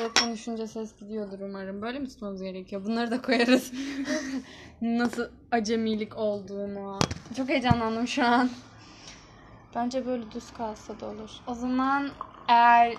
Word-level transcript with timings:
Böyle 0.00 0.12
konuşunca 0.12 0.66
ses 0.66 0.96
gidiyordur 0.96 1.40
umarım. 1.40 1.82
Böyle 1.82 1.98
mi 1.98 2.08
tutmamız 2.08 2.42
gerekiyor? 2.42 2.84
Bunları 2.84 3.10
da 3.10 3.22
koyarız. 3.22 3.72
Nasıl 4.82 5.28
acemilik 5.52 6.16
olduğunu. 6.16 6.98
Çok 7.36 7.48
heyecanlandım 7.48 8.08
şu 8.08 8.24
an. 8.24 8.50
Bence 9.74 10.06
böyle 10.06 10.30
düz 10.30 10.52
kalsa 10.52 11.00
da 11.00 11.06
olur. 11.06 11.30
O 11.46 11.54
zaman 11.54 12.10
eğer 12.48 12.94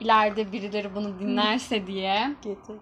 ileride 0.00 0.52
birileri 0.52 0.94
bunu 0.94 1.18
dinlerse 1.18 1.86
diye 1.86 2.34
Getir. 2.42 2.76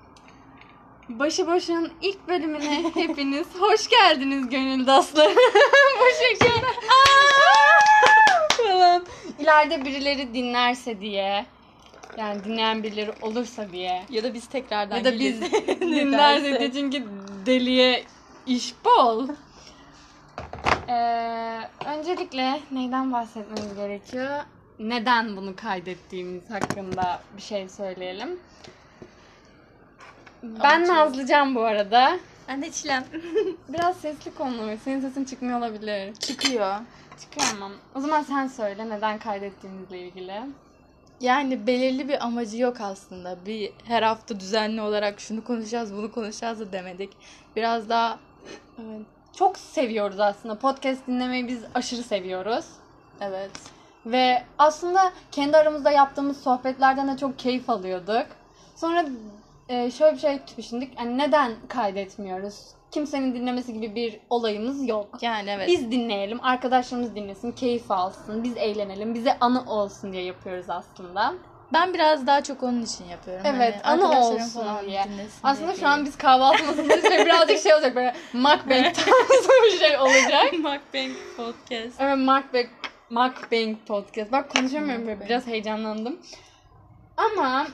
Başıboş'un 1.08 1.92
ilk 2.02 2.28
bölümüne 2.28 2.84
hepiniz 2.94 3.46
hoş 3.58 3.88
geldiniz 3.88 4.48
gönül 4.48 4.86
dostlarım. 4.86 5.36
Bu 6.00 6.24
şekilde. 6.24 6.66
falan. 8.66 9.06
İleride 9.38 9.84
birileri 9.84 10.34
dinlerse 10.34 11.00
diye. 11.00 11.46
Yani 12.18 12.44
dinleyen 12.44 12.82
birileri 12.82 13.12
olursa 13.22 13.70
diye. 13.72 14.02
Ya 14.10 14.22
da 14.24 14.34
biz 14.34 14.46
tekrardan 14.46 14.96
Ya 14.96 15.04
da 15.04 15.18
biz 15.18 15.40
Nedense. 15.80 16.60
diye 16.60 16.72
çünkü 16.72 17.04
deliye 17.46 18.04
iş 18.46 18.74
bol. 18.84 19.28
Ee, 20.88 21.60
öncelikle 21.86 22.60
neyden 22.72 23.12
bahsetmemiz 23.12 23.74
gerekiyor? 23.76 24.40
Neden 24.78 25.36
bunu 25.36 25.56
kaydettiğimiz 25.56 26.50
hakkında 26.50 27.20
bir 27.36 27.42
şey 27.42 27.68
söyleyelim. 27.68 28.38
Ben 30.42 30.84
Ama 30.84 30.94
Nazlıcan 30.94 31.54
bu 31.54 31.62
arada. 31.62 32.18
Ben 32.48 32.62
de 32.62 32.70
çilem. 32.72 33.04
Biraz 33.68 33.96
sesli 33.96 34.34
konu. 34.34 34.76
Senin 34.84 35.00
sesin 35.00 35.24
çıkmıyor 35.24 35.58
olabilir. 35.58 36.14
Çıkıyor. 36.14 36.76
Çıkıyor 37.20 37.46
ama. 37.56 37.70
O 37.94 38.00
zaman 38.00 38.22
sen 38.22 38.46
söyle 38.46 38.88
neden 38.90 39.18
kaydettiğimizle 39.18 39.98
ilgili. 39.98 40.40
Yani 41.20 41.66
belirli 41.66 42.08
bir 42.08 42.24
amacı 42.24 42.58
yok 42.58 42.80
aslında. 42.80 43.36
Bir 43.46 43.72
her 43.84 44.02
hafta 44.02 44.40
düzenli 44.40 44.80
olarak 44.80 45.20
şunu 45.20 45.44
konuşacağız, 45.44 45.94
bunu 45.94 46.12
konuşacağız 46.12 46.60
da 46.60 46.72
demedik. 46.72 47.10
Biraz 47.56 47.88
daha 47.88 48.18
Evet. 48.78 49.06
Çok 49.36 49.58
seviyoruz 49.58 50.20
aslında. 50.20 50.58
Podcast 50.58 51.06
dinlemeyi 51.06 51.48
biz 51.48 51.64
aşırı 51.74 52.02
seviyoruz. 52.02 52.64
evet. 53.20 53.50
Ve 54.06 54.42
aslında 54.58 55.12
kendi 55.32 55.56
aramızda 55.56 55.90
yaptığımız 55.90 56.42
sohbetlerden 56.42 57.08
de 57.14 57.16
çok 57.16 57.38
keyif 57.38 57.70
alıyorduk. 57.70 58.26
Sonra 58.76 59.04
e, 59.68 59.90
şöyle 59.90 60.16
bir 60.16 60.20
şey 60.20 60.40
düşündük. 60.58 60.98
Yani 60.98 61.18
neden 61.18 61.52
kaydetmiyoruz? 61.68 62.66
Kimsenin 62.94 63.34
dinlemesi 63.34 63.72
gibi 63.72 63.94
bir 63.94 64.20
olayımız 64.30 64.88
yok. 64.88 65.08
Yani 65.22 65.50
evet. 65.50 65.68
Biz 65.68 65.90
dinleyelim, 65.90 66.44
arkadaşlarımız 66.44 67.14
dinlesin, 67.14 67.52
keyif 67.52 67.90
alsın, 67.90 68.44
biz 68.44 68.56
eğlenelim, 68.56 69.14
bize 69.14 69.38
anı 69.40 69.70
olsun 69.72 70.12
diye 70.12 70.22
yapıyoruz 70.22 70.70
aslında. 70.70 71.34
Ben 71.72 71.94
biraz 71.94 72.26
daha 72.26 72.42
çok 72.42 72.62
onun 72.62 72.82
için 72.82 73.04
yapıyorum. 73.04 73.46
Evet, 73.46 73.74
Hani 73.82 74.04
anı 74.04 74.20
olsun 74.20 74.60
falan 74.60 74.86
diye. 74.86 75.04
Aslında 75.42 75.68
diye 75.68 75.80
şu 75.80 75.88
an 75.88 76.04
biz 76.04 76.16
kahvaltı 76.18 76.64
masasındayız 76.64 77.04
ve 77.04 77.26
birazcık 77.26 77.58
şey 77.58 77.74
olacak 77.74 77.96
böyle 77.96 78.14
mukbang 78.32 78.94
tarzı 78.94 79.48
bir 79.64 79.78
şey 79.78 79.98
olacak. 79.98 80.52
Mukbang 80.52 81.12
podcast. 81.36 82.00
Evet 82.00 82.18
mukbang, 82.18 82.66
mukbang 83.10 83.76
podcast. 83.88 84.32
Bak 84.32 84.50
konuşamıyorum 84.56 85.06
böyle 85.06 85.26
biraz 85.26 85.46
heyecanlandım. 85.46 86.18
Ama 87.16 87.66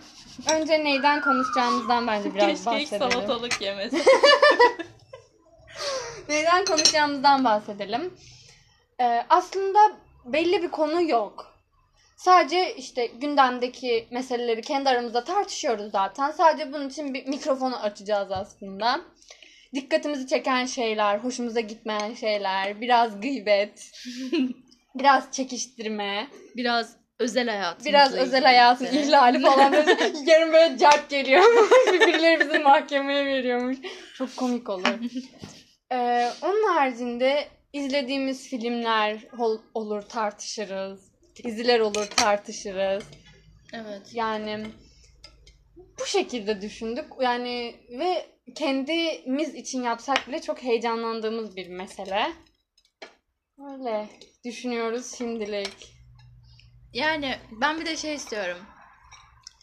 önce 0.55 0.84
neyden 0.84 1.20
konuşacağımızdan 1.20 2.06
bence 2.06 2.34
biraz 2.34 2.46
Keşke 2.64 2.70
hiç 2.70 2.92
bahsedelim. 2.92 3.12
salatalık 3.12 3.62
yemese. 3.62 3.98
Neyden 6.28 6.64
konuşacağımızdan 6.64 7.45
bahsedelim. 7.45 8.14
Ee, 9.00 9.25
aslında 9.28 9.78
belli 10.25 10.62
bir 10.62 10.70
konu 10.70 11.03
yok. 11.03 11.47
Sadece 12.17 12.75
işte 12.75 13.06
gündemdeki 13.06 14.08
meseleleri 14.11 14.62
kendi 14.62 14.89
aramızda 14.89 15.25
tartışıyoruz 15.25 15.92
zaten. 15.92 16.31
Sadece 16.31 16.73
bunun 16.73 16.89
için 16.89 17.14
bir 17.14 17.27
mikrofonu 17.27 17.77
açacağız 17.77 18.33
aslında. 18.33 19.01
Dikkatimizi 19.75 20.27
çeken 20.27 20.67
şeyler, 20.67 21.19
hoşumuza 21.19 21.61
gitmeyen 21.61 22.14
şeyler, 22.14 22.81
biraz 22.81 23.20
gıybet, 23.20 23.90
biraz 24.95 25.33
çekiştirme, 25.33 26.27
Biraz 26.57 26.96
özel 27.19 27.48
hayatımızla 27.48 27.89
biraz 27.89 28.14
özel 28.14 28.45
hayatın 28.45 28.85
işte. 28.85 29.02
ihlali 29.02 29.40
falan. 29.40 29.73
Yarın 30.27 30.52
böyle 30.52 30.79
cart 30.79 31.11
geliyor. 31.11 31.42
Birileri 31.92 32.40
bizi 32.40 32.58
mahkemeye 32.58 33.27
veriyormuş. 33.27 33.77
Çok 34.19 34.36
komik 34.36 34.69
olur. 34.69 34.86
Ee, 35.92 36.30
onun 36.42 36.74
haricinde 36.74 37.48
izlediğimiz 37.73 38.48
filmler 38.48 39.24
ol- 39.39 39.62
olur 39.74 40.02
tartışırız. 40.02 41.11
Diziler 41.45 41.80
olur 41.80 42.06
tartışırız. 42.06 43.05
Evet. 43.73 44.02
Yani 44.12 44.67
bu 46.01 46.06
şekilde 46.06 46.61
düşündük. 46.62 47.05
Yani 47.20 47.77
ve 47.98 48.27
kendimiz 48.55 49.55
için 49.55 49.83
yapsak 49.83 50.28
bile 50.28 50.40
çok 50.40 50.62
heyecanlandığımız 50.62 51.56
bir 51.56 51.68
mesele. 51.68 52.33
Öyle 53.70 54.08
düşünüyoruz 54.45 55.14
şimdilik. 55.18 55.92
Yani 56.92 57.34
ben 57.61 57.80
bir 57.80 57.86
de 57.86 57.96
şey 57.96 58.14
istiyorum. 58.14 58.58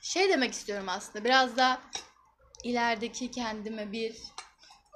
Şey 0.02 0.30
demek 0.30 0.54
istiyorum 0.54 0.90
aslında. 0.90 1.26
Biraz 1.26 1.58
da 1.58 1.82
ilerideki 2.64 3.32
kendime 3.32 3.92
bir 3.92 4.16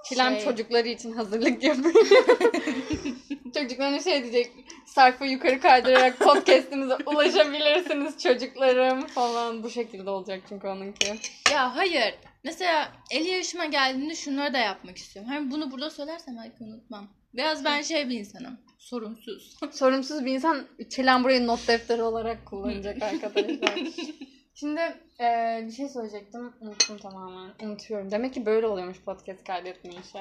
Çilem 0.06 0.36
şey- 0.36 0.44
çocukları 0.44 0.88
için 0.88 1.12
hazırlık 1.12 1.64
yapıyor. 1.64 1.94
Çocuklarına 3.56 4.00
şey 4.00 4.24
diyecek. 4.24 4.52
Sayfa 4.86 5.26
yukarı 5.26 5.60
kaydırarak 5.60 6.20
podcastimize 6.20 6.98
ulaşabilirsiniz 7.06 8.24
çocuklarım 8.24 9.08
falan. 9.08 9.64
Bu 9.64 9.70
şekilde 9.70 10.10
olacak 10.10 10.42
çünkü 10.50 10.68
onunki. 10.68 11.20
Ya 11.52 11.76
hayır. 11.76 12.16
Mesela 12.44 12.92
50 13.12 13.28
yaşıma 13.30 13.66
geldiğimde 13.66 14.16
şunları 14.16 14.54
da 14.54 14.58
yapmak 14.58 14.98
istiyorum. 14.98 15.32
Hem 15.32 15.52
bunu 15.52 15.72
burada 15.72 15.90
söylersem 15.90 16.38
belki 16.38 16.64
unutmam. 16.64 17.08
Biraz 17.34 17.66
ben 17.66 17.82
şey 17.82 18.10
bir 18.10 18.20
insanım. 18.20 18.58
Sorumsuz. 18.78 19.58
Sorumsuz 19.72 20.26
bir 20.26 20.32
insan 20.32 20.68
Çilem 20.90 21.24
burayı 21.24 21.48
not 21.48 21.68
defteri 21.68 22.04
olarak 22.04 22.46
kullanacak 22.46 23.04
arkadaşlar. 23.04 23.80
Şimdi 24.54 24.82
eee, 25.22 25.64
bir 25.68 25.72
şey 25.72 25.90
söyleyecektim. 25.90 26.54
Unuttum 26.62 26.98
tamamen. 26.98 27.52
Unutuyorum. 27.64 28.12
Demek 28.12 28.34
ki 28.34 28.46
böyle 28.46 28.68
oluyormuş 28.68 29.02
podcast 29.02 29.44
kaydetme 29.44 29.92
işi. 29.92 30.20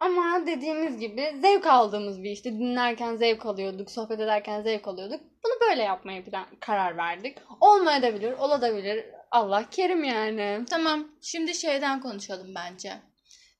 Ama 0.00 0.46
dediğimiz 0.46 0.98
gibi 0.98 1.34
zevk 1.42 1.66
aldığımız 1.66 2.22
bir 2.22 2.30
işte 2.30 2.52
dinlerken 2.52 3.16
zevk 3.16 3.46
alıyorduk, 3.46 3.90
sohbet 3.90 4.20
ederken 4.20 4.62
zevk 4.62 4.88
alıyorduk. 4.88 5.20
Bunu 5.44 5.52
böyle 5.70 5.82
yapmaya 5.82 6.24
plan, 6.24 6.46
karar 6.60 6.96
verdik. 6.96 7.38
Olmayabilir, 7.60 8.32
olabilir. 8.32 9.04
Allah 9.30 9.64
kerim 9.70 10.04
yani. 10.04 10.64
tamam. 10.70 11.08
Şimdi 11.20 11.54
şeyden 11.54 12.00
konuşalım 12.00 12.54
bence. 12.54 12.92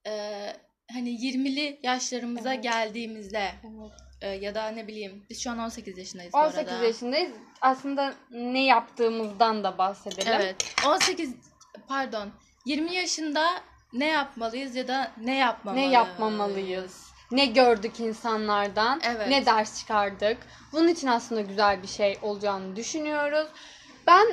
Ee, 0.07 0.53
hani 0.93 1.11
20'li 1.11 1.81
yaşlarımıza 1.83 2.55
Evet. 2.55 2.63
geldiğimizde 2.65 3.45
e, 4.23 4.29
ya 4.29 4.55
da 4.55 4.69
ne 4.69 4.89
bileyim 4.89 5.27
biz 5.31 5.43
şu 5.43 5.51
an 5.51 5.59
18 5.59 5.99
yaşındayız 5.99 6.33
bu 6.33 6.39
arada. 6.39 6.61
18 6.61 6.83
yaşındayız. 6.83 7.33
Aslında 7.61 8.15
ne 8.31 8.65
yaptığımızdan 8.65 9.65
da 9.65 9.79
bahsedelim. 9.79 10.33
Evet. 10.33 10.75
18 10.87 11.35
pardon. 11.89 12.29
20 12.67 12.95
yaşında 12.95 13.47
ne 13.93 14.07
yapmalıyız 14.07 14.77
ya 14.77 14.89
da 14.89 15.13
ne 15.21 15.37
yapmamalıyız? 15.37 15.91
Ne 15.91 15.95
yapmamalıyız? 15.95 17.13
Ne 17.31 17.47
gördük 17.47 18.01
insanlardan? 18.01 19.01
Evet. 19.05 19.29
Ne 19.29 19.47
ders 19.47 19.79
çıkardık? 19.79 20.39
Bunun 20.73 20.89
için 20.89 21.07
aslında 21.07 21.41
güzel 21.41 21.83
bir 21.83 21.89
şey 21.89 22.19
olacağını 22.23 22.77
düşünüyoruz. 22.77 23.49
Ben 24.07 24.27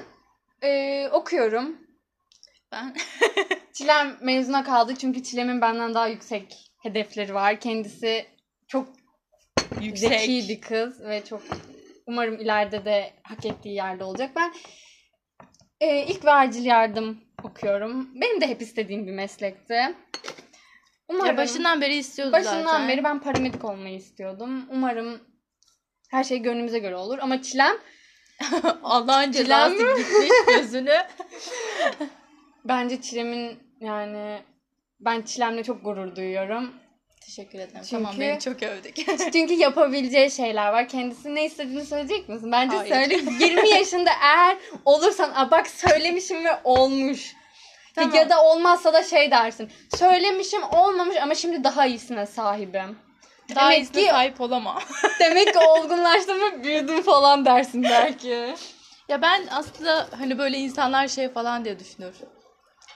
e, 0.64 1.08
okuyorum. 1.12 1.78
Ben 2.72 2.96
Çilem 3.74 4.18
mezuna 4.22 4.64
kaldı 4.64 4.96
çünkü 4.96 5.24
Çilem'in 5.24 5.62
benden 5.62 5.94
daha 5.94 6.08
yüksek 6.08 6.72
hedefleri 6.84 7.34
var. 7.34 7.60
Kendisi 7.60 8.26
çok 8.68 8.88
zeki 9.96 10.46
bir 10.50 10.62
kız 10.62 11.02
ve 11.04 11.26
çok 11.26 11.42
umarım 12.08 12.36
ileride 12.40 12.86
de 12.86 13.14
hak 13.24 13.46
ettiği 13.46 13.76
yerde 13.76 14.04
olacak. 14.04 14.32
Ben 14.36 14.54
e, 15.82 16.06
ilk 16.06 16.26
ve 16.26 16.32
acil 16.32 16.66
yardım 16.66 17.22
okuyorum. 17.44 18.22
Benim 18.22 18.42
de 18.42 18.48
hep 18.48 18.62
istediğim 18.62 19.08
bir 19.08 19.12
meslekti. 19.12 19.96
Umarım 21.08 21.28
Ya 21.28 21.38
başından 21.38 21.82
beri 21.82 21.96
istiyordu 21.96 22.32
başından 22.32 22.64
zaten. 22.64 22.88
beri 22.88 23.04
ben 23.04 23.20
paramedik 23.20 23.66
olmayı 23.66 23.96
istiyordum. 23.96 24.66
Umarım 24.72 25.22
her 26.12 26.24
şey 26.24 26.40
gönlümüze 26.40 26.80
göre 26.80 26.96
olur. 26.96 27.20
Ama 27.22 27.42
Çilem 27.42 27.76
Allah'ın 28.84 29.32
cezası 29.32 29.76
gitmiş 29.98 30.30
gözünü. 30.48 30.98
bence 32.66 33.02
Çilem'in 33.02 33.60
yani 33.80 34.42
ben 35.00 35.22
Çilem'le 35.22 35.64
çok 35.64 35.84
gurur 35.84 36.16
duyuyorum. 36.16 36.74
Teşekkür 37.30 37.60
ederim. 37.60 37.72
Çünkü- 37.76 37.90
Tamam 37.90 38.16
beni 38.20 38.40
çok 38.40 38.64
övdük. 38.64 38.96
Çünkü 39.34 39.54
yapabileceği 39.54 40.32
şeyler 40.32 40.72
var. 40.74 40.88
Kendisi 40.88 41.36
ne 41.36 41.46
istediğini 41.46 41.86
söyleyecek 41.86 42.30
misin? 42.30 42.52
Bence 42.52 42.76
Hayır. 42.78 42.94
söyle. 42.94 43.20
20 43.40 43.70
yaşında 43.70 44.10
eğer 44.22 44.58
olursan 44.86 45.32
Aa, 45.36 45.52
bak 45.52 45.68
söylemişim 45.68 46.46
ve 46.46 46.60
olmuş. 46.64 47.34
Tamam. 47.96 48.16
Ya 48.16 48.30
da 48.30 48.44
olmazsa 48.44 48.94
da 48.94 49.04
şey 49.04 49.32
dersin. 49.32 49.72
Söylemişim 49.98 50.64
olmamış 50.64 51.16
ama 51.18 51.36
şimdi 51.36 51.64
daha 51.64 51.86
iyisine 51.86 52.26
sahibim. 52.26 52.98
Daha 53.56 53.72
Demek 53.72 53.94
ki- 53.94 54.06
sahip 54.10 54.42
olamam. 54.42 54.80
Demek 55.20 55.54
ki 55.54 55.60
olgunlaştım 55.60 56.38
ve 56.42 56.64
büyüdüm 56.64 57.02
falan 57.02 57.46
dersin 57.46 57.84
belki. 57.84 58.56
ya 59.10 59.22
ben 59.22 59.48
aslında 59.52 60.08
hani 60.20 60.38
böyle 60.38 60.58
insanlar 60.58 61.08
şey 61.08 61.30
falan 61.30 61.66
diye 61.66 61.80
düşünür. 61.80 62.14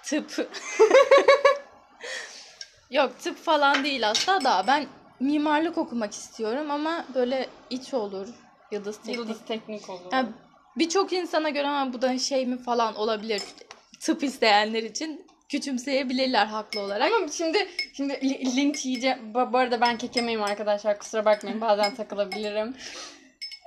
tıp. 0.03 0.51
Yok 2.93 3.19
tıp 3.19 3.37
falan 3.37 3.83
değil 3.83 4.09
asla 4.09 4.43
da 4.43 4.63
ben 4.67 4.85
mimarlık 5.19 5.77
okumak 5.77 6.11
istiyorum 6.11 6.71
ama 6.71 7.05
böyle 7.15 7.47
iç 7.69 7.93
olur. 7.93 8.27
Yıldız 8.71 8.97
teknik. 8.97 9.15
Yıldız 9.15 9.37
teknik 9.47 9.89
olur. 9.89 9.99
Yani 10.11 10.29
Birçok 10.77 11.13
insana 11.13 11.49
göre 11.49 11.67
ama 11.67 11.93
bu 11.93 12.01
da 12.01 12.19
şey 12.19 12.45
mi 12.45 12.57
falan 12.57 12.95
olabilir. 12.95 13.41
Tıp 13.99 14.23
isteyenler 14.23 14.83
için 14.83 15.25
küçümseyebilirler 15.49 16.45
haklı 16.45 16.79
olarak. 16.79 17.11
Ama 17.13 17.27
şimdi 17.27 17.67
şimdi 17.93 18.13
li- 18.13 18.55
linç 18.55 18.85
yiyeceğim. 18.85 19.33
Bu, 19.33 19.53
bu 19.53 19.57
arada 19.57 19.81
ben 19.81 19.97
kekemeyim 19.97 20.43
arkadaşlar. 20.43 20.99
Kusura 20.99 21.25
bakmayın. 21.25 21.61
Bazen 21.61 21.95
takılabilirim. 21.95 22.75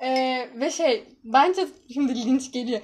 Ee, 0.02 0.48
ve 0.54 0.70
şey 0.70 1.04
bence 1.24 1.66
şimdi 1.94 2.24
linç 2.26 2.52
geliyor. 2.52 2.80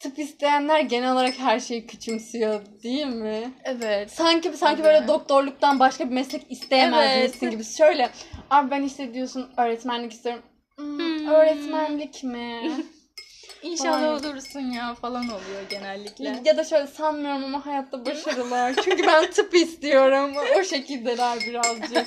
Tıp 0.00 0.18
isteyenler 0.18 0.80
genel 0.80 1.12
olarak 1.12 1.38
her 1.38 1.60
şeyi 1.60 1.86
küçümsüyor 1.86 2.62
değil 2.82 3.06
mi? 3.06 3.50
Evet. 3.64 4.10
Sanki 4.12 4.52
sanki 4.52 4.82
Evet. 4.82 4.94
böyle 4.94 5.08
doktorluktan 5.08 5.78
başka 5.80 6.04
bir 6.10 6.14
meslek 6.14 6.46
isteyemez 6.50 7.10
Evet. 7.16 7.40
gibi. 7.40 7.64
Şöyle 7.64 8.10
abi 8.50 8.70
ben 8.70 8.82
işte 8.82 9.14
diyorsun 9.14 9.50
öğretmenlik 9.56 10.12
istiyorum. 10.12 10.42
Hmm, 10.76 10.98
Hmm. 10.98 11.28
Öğretmenlik 11.28 12.24
mi? 12.24 12.70
İnşallah 13.62 14.02
Vay. 14.02 14.08
olursun 14.30 14.60
ya 14.60 14.94
falan 14.94 15.24
oluyor 15.24 15.62
genellikle. 15.70 16.42
ya 16.44 16.56
da 16.56 16.64
şöyle 16.64 16.86
sanmıyorum 16.86 17.44
ama 17.44 17.66
hayatta 17.66 18.06
başarılar. 18.06 18.74
Çünkü 18.84 19.06
ben 19.06 19.30
tıp 19.30 19.54
istiyorum. 19.54 20.34
O 20.60 20.62
şekildeler 20.64 21.38
birazcık. 21.40 22.06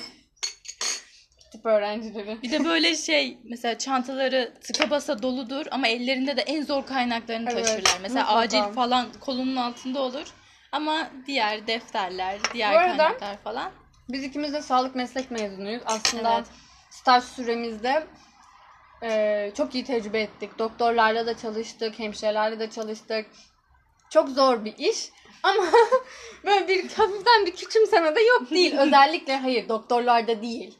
Tıp 1.60 1.66
öğrencileri. 1.66 2.42
Bir 2.42 2.50
de 2.50 2.64
böyle 2.64 2.96
şey 2.96 3.38
mesela 3.44 3.78
çantaları 3.78 4.54
tıka 4.62 4.90
basa 4.90 5.22
doludur 5.22 5.66
ama 5.70 5.88
ellerinde 5.88 6.36
de 6.36 6.40
en 6.42 6.62
zor 6.64 6.86
kaynaklarını 6.86 7.50
Evet, 7.52 7.66
taşırlar. 7.66 7.98
Mesela 8.02 8.24
mutlaka. 8.24 8.38
acil 8.40 8.74
falan 8.74 9.06
kolunun 9.20 9.56
altında 9.56 10.00
olur. 10.02 10.26
Ama 10.72 11.10
diğer 11.26 11.66
defterler, 11.66 12.38
diğer 12.54 12.74
Bu 12.74 12.78
arada- 12.78 12.96
kaynaklar 12.96 13.36
falan. 13.44 13.70
Biz 14.08 14.24
ikimiz 14.24 14.52
de 14.52 14.62
sağlık 14.62 14.94
meslek 14.94 15.30
mezunuyuz. 15.30 15.82
Aslında 15.86 16.34
Evet. 16.36 16.46
staj 16.90 17.24
süremizde 17.24 18.06
e, 19.02 19.52
çok 19.56 19.74
iyi 19.74 19.84
tecrübe 19.84 20.20
ettik. 20.20 20.58
Doktorlarla 20.58 21.26
da 21.26 21.36
çalıştık, 21.38 21.98
hemşirelerle 21.98 22.58
de 22.58 22.70
çalıştık. 22.70 23.26
Çok 24.10 24.28
zor 24.28 24.64
bir 24.64 24.74
iş. 24.78 25.08
Ama 25.42 25.62
böyle 26.44 26.68
bir 26.68 26.88
hafiften 26.88 27.46
bir 27.46 27.56
küçümseme 27.56 28.14
de 28.16 28.20
yok 28.20 28.50
değil. 28.50 28.74
Özellikle 28.78 29.36
hayır 29.36 29.68
doktorlarda 29.68 30.42
değil. 30.42 30.78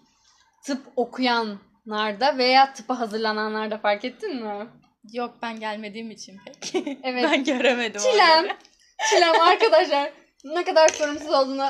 Tıp 0.63 0.83
okuyanlarda 0.97 2.39
veya 2.39 2.73
tıpa 2.73 2.99
hazırlananlarda 2.99 3.79
fark 3.79 4.05
ettin 4.05 4.43
mi? 4.43 4.67
Yok 5.13 5.35
ben 5.43 5.61
gelmediğim 5.61 6.11
için 6.11 6.39
pek. 6.47 6.75
Evet. 7.03 7.25
ben 7.25 7.45
göremedim. 7.45 8.01
Çilem. 8.01 8.47
Çilem 9.11 9.41
arkadaşlar 9.41 10.13
ne 10.45 10.65
kadar 10.65 10.89
sorumsuz 10.89 11.31
olduğunu 11.31 11.69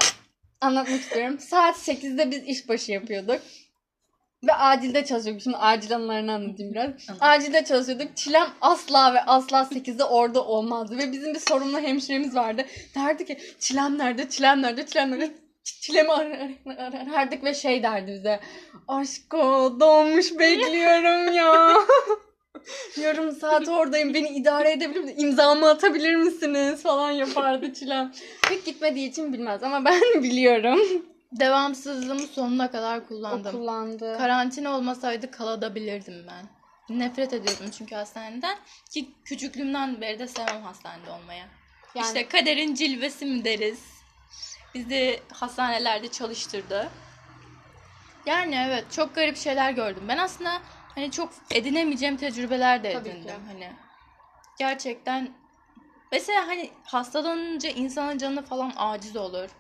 anlatmak 0.61 1.01
istiyorum. 1.01 1.39
Saat 1.39 1.77
8'de 1.77 2.31
biz 2.31 2.45
işbaşı 2.45 2.93
yapıyorduk. 2.93 3.41
Ve 4.47 4.53
acilde 4.53 5.05
çalışıyorduk. 5.05 5.43
Şimdi 5.43 5.57
acil 5.57 5.95
anılarını 5.95 6.33
anlatayım 6.33 6.73
biraz. 6.73 6.91
Acilde 7.21 7.65
çalışıyorduk. 7.65 8.17
Çilem 8.17 8.49
asla 8.61 9.15
ve 9.15 9.23
asla 9.23 9.63
8'de 9.63 10.05
orada 10.05 10.45
olmazdı. 10.45 10.99
Ve 10.99 11.13
bizim 11.13 11.35
bir 11.35 11.39
sorumlu 11.39 11.81
hemşiremiz 11.81 12.35
vardı. 12.35 12.67
Derdi 12.95 13.25
ki 13.25 13.39
Çilem 13.59 13.99
nerede, 13.99 14.29
Çilem 14.29 14.63
nerede, 14.63 14.87
Çilem 14.87 15.11
nerede? 15.11 15.35
Çilem'i 15.65 16.13
ar- 16.13 16.27
ar- 16.27 16.77
ar- 16.79 17.07
arardık 17.13 17.45
ve 17.45 17.55
şey 17.55 17.83
derdi 17.83 18.13
bize. 18.13 18.41
Aşko 18.89 19.77
dolmuş 19.81 20.39
bekliyorum 20.39 21.35
ya. 21.35 21.77
Yarım 23.03 23.33
saat 23.33 23.69
oradayım. 23.69 24.15
Beni 24.15 24.29
idare 24.29 24.73
edebilir 24.73 25.01
misiniz? 25.01 25.23
İmzamı 25.23 25.69
atabilir 25.69 26.15
misiniz? 26.15 26.83
Falan 26.83 27.11
yapardı 27.11 27.73
Çilem. 27.73 28.13
Pek 28.49 28.65
gitmediği 28.65 29.09
için 29.09 29.33
bilmez 29.33 29.63
ama 29.63 29.85
ben 29.85 30.01
biliyorum. 30.23 30.81
Devamsızlığımı 31.33 32.21
sonuna 32.27 32.71
kadar 32.71 32.99
O 32.99 33.07
kullandım. 33.07 33.53
kullandı. 33.53 34.15
Karantina 34.19 34.77
olmasaydı 34.77 35.31
kalabilirdim 35.31 36.27
ben. 36.29 36.47
Nefret 36.99 37.33
ediyordum 37.33 37.67
çünkü 37.79 37.95
hastaneden. 37.95 38.59
Ki 38.95 39.09
küçüklüğümden 39.25 40.01
beri 40.01 40.19
de 40.19 40.27
sevmem 40.27 40.63
hastanede 40.63 41.11
olmaya. 41.11 41.45
Yani- 41.95 42.07
İşte 42.07 42.29
kaderin 42.29 42.75
cilvesi 42.75 43.27
mi 43.27 43.45
deriz. 43.45 43.81
Bizi 44.75 45.23
hastanelerde 45.33 46.11
çalıştırdı. 46.11 46.91
Yani 48.27 48.65
evet 48.69 48.93
çok 48.93 49.15
garip 49.15 49.37
şeyler 49.37 49.73
gördüm. 49.73 50.03
Ben 50.09 50.19
aslında 50.19 50.63
hani 50.95 51.11
çok 51.11 51.33
edinemeyeceğim 51.55 52.17
tecrübeler 52.17 52.85
de 52.85 52.93
Tabii 52.93 53.09
edindim. 53.09 53.27
ki. 53.27 53.33
Hani 53.47 53.73
gerçekten 54.59 55.31
mesela 56.13 56.47
hani 56.47 56.71
hastalanınca 56.85 57.71
insanın 57.71 58.19
canı 58.19 58.43
falan 58.45 58.73
aciz 58.77 59.17
olur. 59.17 59.51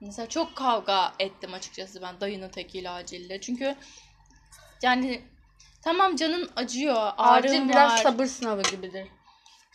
Mesela 0.00 0.28
çok 0.28 0.56
kavga 0.56 1.12
ettim 1.18 1.54
açıkçası 1.54 2.02
ben 2.02 2.20
dayının 2.20 2.48
tekiyle 2.48 2.90
acilde. 2.90 3.40
Çünkü 3.40 3.76
yani 4.82 5.22
tamam 5.82 6.16
canın 6.16 6.50
acıyor, 6.56 7.12
ağrın 7.16 7.48
Acil 7.48 7.60
var. 7.60 7.68
biraz 7.68 8.02
sabır 8.02 8.26
sınavı 8.26 8.62
gibidir. 8.62 9.08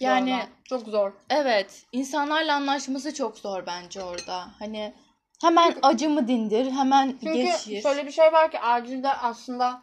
Yani 0.03 0.29
Zorla. 0.29 0.47
çok 0.63 0.87
zor. 0.87 1.11
Evet, 1.29 1.85
insanlarla 1.91 2.55
anlaşması 2.55 3.13
çok 3.13 3.37
zor 3.37 3.65
bence 3.65 4.03
orada. 4.03 4.45
Hani 4.59 4.93
hemen 5.41 5.75
acımı 5.81 6.27
dindir, 6.27 6.71
hemen 6.71 7.17
Çünkü 7.23 7.33
geçir. 7.33 7.81
şöyle 7.81 8.05
bir 8.05 8.11
şey 8.11 8.33
var 8.33 8.51
ki 8.51 8.59
acilde 8.59 9.09
aslında 9.09 9.81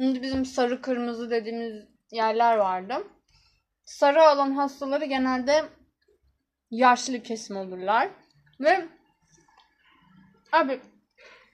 şimdi 0.00 0.22
bizim 0.22 0.44
sarı 0.44 0.82
kırmızı 0.82 1.30
dediğimiz 1.30 1.84
yerler 2.12 2.56
vardı. 2.56 2.94
Sarı 3.84 4.22
olan 4.22 4.50
hastaları 4.50 5.04
genelde 5.04 5.64
yaşlı 6.70 7.22
kesim 7.22 7.56
olurlar. 7.56 8.08
Ve 8.60 8.88
abi 10.52 10.80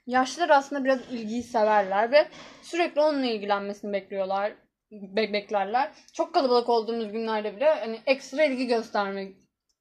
yaşlılar 0.07 0.51
aslında 0.51 0.85
biraz 0.85 1.01
ilgiyi 1.01 1.43
severler 1.43 2.13
ve 2.13 2.29
sürekli 2.63 3.01
onunla 3.01 3.27
ilgilenmesini 3.27 3.93
bekliyorlar. 3.93 4.53
Be- 4.93 5.33
beklerler. 5.33 5.93
Çok 6.13 6.35
kalabalık 6.35 6.69
olduğumuz 6.69 7.13
günlerde 7.13 7.57
bile 7.57 7.75
hani 7.75 8.01
ekstra 8.07 8.45
ilgi 8.45 8.67
göstermek 8.67 9.37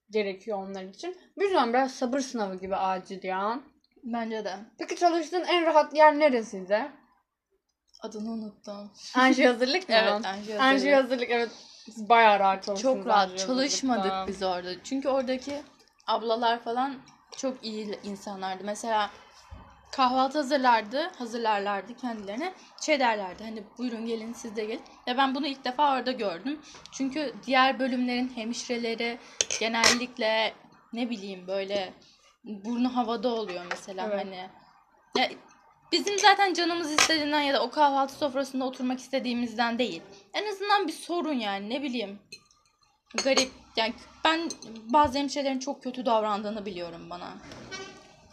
gerekiyor 0.10 0.58
onlar 0.68 0.84
için. 0.84 1.18
Bu 1.38 1.44
yüzden 1.44 1.74
biraz 1.74 1.92
sabır 1.92 2.20
sınavı 2.20 2.56
gibi 2.56 2.76
acil 2.76 3.24
ya. 3.24 3.60
Bence 4.04 4.46
de. 4.46 4.56
Peki 4.80 4.96
çalıştığın 4.96 5.44
en 5.44 5.66
rahat 5.66 5.96
yer 5.96 6.20
neresiydi? 6.20 6.92
Adını 8.02 8.32
unuttum. 8.32 8.92
Anji 9.16 9.46
hazırlık 9.48 9.90
mı? 9.90 9.96
Evet, 9.96 10.26
Anji 10.26 10.60
Anji 10.60 10.94
hazırlık. 10.94 10.96
hazırlık 11.04 11.30
evet. 11.32 11.50
Siz 11.86 12.10
bayağı 12.10 12.40
rahat 12.40 12.64
çalıştınız. 12.66 12.96
Çok 12.96 13.08
rahat 13.08 13.32
Anji 13.32 13.46
çalışmadık 13.46 14.12
biz 14.28 14.44
orada. 14.44 14.84
Çünkü 14.84 15.10
oradaki 15.10 15.62
ablalar 16.08 16.60
falan 16.64 16.96
çok 17.38 17.66
iyi 17.66 18.00
insanlardı. 18.04 18.64
Mesela 18.64 19.10
kahvaltı 19.92 20.38
hazırlardı, 20.38 21.12
hazırlarlardı 21.18 21.96
kendilerine. 21.96 22.54
Şey 22.82 23.00
derlerdi 23.00 23.44
hani 23.44 23.64
buyurun 23.78 24.06
gelin 24.06 24.34
siz 24.34 24.56
de 24.56 24.66
gelin. 24.66 24.84
Ya 25.08 25.18
ben 25.18 25.36
bunu 25.36 25.48
ilk 25.48 25.66
defa 25.66 25.96
orada 25.96 26.12
gördüm. 26.12 26.60
Çünkü 26.92 27.34
diğer 27.46 27.80
bölümlerin 27.80 28.32
hemşireleri 28.36 29.18
genellikle 29.60 30.54
ne 30.94 31.10
bileyim 31.10 31.48
böyle 31.48 31.94
burnu 32.44 32.96
havada 32.96 33.30
oluyor 33.30 33.66
mesela 33.70 34.08
Evet. 34.08 34.26
hani. 34.26 34.50
Ya 35.18 35.30
bizim 35.92 36.20
zaten 36.20 36.54
canımız 36.54 36.92
istediğinden 36.92 37.42
ya 37.42 37.54
da 37.54 37.64
o 37.64 37.70
kahvaltı 37.70 38.14
sofrasında 38.14 38.66
oturmak 38.66 39.00
istediğimizden 39.00 39.80
değil. 39.80 40.02
En 40.34 40.50
azından 40.52 40.88
bir 40.88 40.94
sorun 40.94 41.34
yani 41.34 41.70
ne 41.70 41.84
bileyim. 41.84 42.20
Garip. 43.24 43.52
Yani 43.76 43.94
ben 44.24 44.50
bazı 44.94 45.20
hemşirelerin 45.20 45.60
çok 45.60 45.84
kötü 45.84 46.06
davrandığını 46.06 46.66
biliyorum 46.66 47.10
bana. 47.10 47.34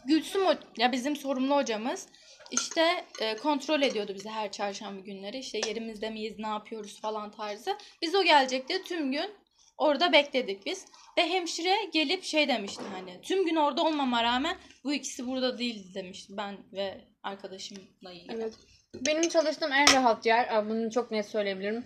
Gülsüm 0.09 0.47
o 0.47 0.55
ya 0.79 0.93
bizim 0.93 1.17
sorumlu 1.17 1.57
hocamız 1.57 2.07
işte 2.51 3.05
e, 3.21 3.37
kontrol 3.37 3.83
ediyordu 3.83 4.13
bizi 4.15 4.29
her 4.29 4.53
çarşamba 4.53 5.01
günleri. 5.01 5.39
İşte 5.39 5.61
yerimizde 5.69 6.11
miyiz, 6.11 6.39
ne 6.39 6.47
yapıyoruz 6.47 7.01
falan 7.01 7.31
tarzı. 7.31 7.77
Biz 8.03 8.15
o 8.15 8.23
gelecekti 8.23 8.83
tüm 8.83 9.13
gün 9.13 9.31
orada 9.79 10.13
bekledik 10.13 10.67
biz. 10.67 10.87
Ve 11.19 11.29
hemşire 11.29 11.75
gelip 11.93 12.25
şey 12.25 12.49
demişti 12.49 12.83
hani 12.93 13.21
tüm 13.23 13.47
gün 13.47 13.57
orada 13.57 13.83
olmama 13.83 14.25
rağmen 14.25 14.57
bu 14.85 14.93
ikisi 14.93 15.27
burada 15.27 15.59
değil 15.59 15.95
demişti 15.95 16.37
ben 16.37 16.57
ve 16.73 17.01
arkadaşımla 17.23 18.13
ilgili. 18.13 18.33
Evet. 18.33 18.55
Benim 18.95 19.29
çalıştığım 19.29 19.73
en 19.73 19.95
rahat 19.95 20.27
yer, 20.27 20.57
aa, 20.57 20.69
bunu 20.69 20.91
çok 20.91 21.11
net 21.11 21.27
söyleyebilirim. 21.27 21.85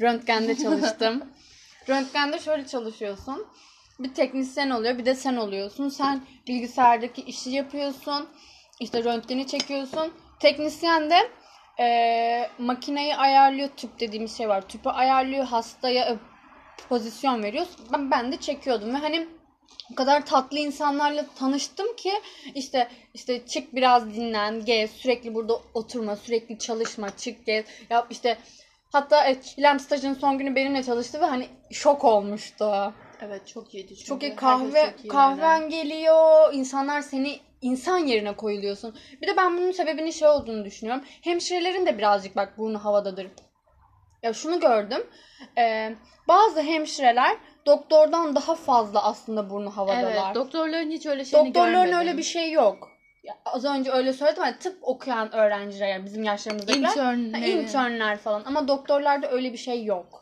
Röntgende 0.00 0.56
çalıştım. 0.56 1.24
Röntgende 1.88 2.38
şöyle 2.38 2.66
çalışıyorsun. 2.66 3.46
Bir 3.98 4.14
teknisyen 4.14 4.70
oluyor, 4.70 4.98
bir 4.98 5.06
de 5.06 5.14
sen 5.14 5.36
oluyorsun. 5.36 5.88
Sen 5.88 6.22
bilgisayardaki 6.48 7.22
işi 7.22 7.50
yapıyorsun. 7.50 8.28
İşte 8.80 9.04
röntgeni 9.04 9.46
çekiyorsun. 9.46 10.12
Teknisyen 10.40 11.10
de 11.10 11.30
eee, 11.78 12.50
makineyi 12.58 13.16
ayarlıyor. 13.16 13.68
Tüp 13.76 14.00
dediğimiz 14.00 14.36
şey 14.38 14.48
var. 14.48 14.68
Tüpü 14.68 14.88
ayarlıyor. 14.88 15.44
Hastaya 15.44 16.04
e, 16.04 16.16
pozisyon 16.88 17.42
veriyor. 17.42 17.66
Ben, 17.92 18.10
ben 18.10 18.32
de 18.32 18.36
çekiyordum 18.36 18.94
ve 18.94 18.98
hani 18.98 19.28
o 19.92 19.94
kadar 19.94 20.26
tatlı 20.26 20.58
insanlarla 20.58 21.26
tanıştım 21.38 21.96
ki 21.96 22.12
işte 22.54 22.88
işte 23.14 23.46
çık 23.46 23.74
biraz 23.74 24.14
dinlen, 24.14 24.64
gez, 24.64 24.90
sürekli 24.90 25.34
burada 25.34 25.60
oturma, 25.74 26.16
sürekli 26.16 26.58
çalışma, 26.58 27.16
çık 27.16 27.46
gez. 27.46 27.64
Yap 27.90 28.06
işte 28.10 28.38
hatta 28.92 29.28
e, 29.28 29.36
İrem 29.56 29.80
stajın 29.80 30.14
son 30.14 30.38
günü 30.38 30.54
benimle 30.54 30.82
çalıştı 30.82 31.20
ve 31.20 31.24
hani 31.24 31.46
şok 31.70 32.04
olmuştu. 32.04 32.94
Evet 33.26 33.46
çok 33.46 33.74
iyiydi 33.74 33.88
çünkü. 33.96 34.04
Çok 34.04 34.22
iyi 34.22 34.36
kahve 34.36 34.90
çok 34.90 35.04
iyi 35.04 35.08
kahven 35.08 35.60
yani. 35.60 35.70
geliyor. 35.70 36.52
İnsanlar 36.52 37.00
seni 37.00 37.40
insan 37.60 37.98
yerine 37.98 38.36
koyuluyorsun. 38.36 38.94
Bir 39.22 39.26
de 39.26 39.36
ben 39.36 39.56
bunun 39.56 39.72
sebebinin 39.72 40.10
şey 40.10 40.28
olduğunu 40.28 40.64
düşünüyorum. 40.64 41.04
Hemşirelerin 41.22 41.86
de 41.86 41.98
birazcık 41.98 42.36
bak 42.36 42.58
burnu 42.58 42.84
havadadır. 42.84 43.26
Ya 44.22 44.32
şunu 44.32 44.60
gördüm. 44.60 45.06
Ee, 45.58 45.94
bazı 46.28 46.60
hemşireler 46.62 47.36
doktordan 47.66 48.34
daha 48.36 48.54
fazla 48.54 49.04
aslında 49.04 49.50
burnu 49.50 49.70
havadalar. 49.70 50.02
Evet 50.02 50.34
doktorların 50.34 50.90
hiç 50.90 51.06
öyle 51.06 51.24
şeyini 51.24 51.48
Doktorların 51.48 51.74
görmedim. 51.74 51.98
öyle 51.98 52.16
bir 52.18 52.22
şey 52.22 52.52
yok. 52.52 52.88
Ya, 53.22 53.34
az 53.44 53.64
önce 53.64 53.92
öyle 53.92 54.12
söyledim 54.12 54.42
ama 54.42 54.58
tıp 54.58 54.78
okuyan 54.82 55.34
öğrenciler 55.34 55.88
yani 55.88 56.04
bizim 56.04 56.24
yaşlarımızdakiler. 56.24 56.88
Ha, 56.88 56.92
İnternleri. 56.92 57.50
internler 57.50 58.18
falan 58.18 58.42
ama 58.44 58.68
doktorlarda 58.68 59.30
öyle 59.30 59.52
bir 59.52 59.58
şey 59.58 59.84
yok. 59.84 60.21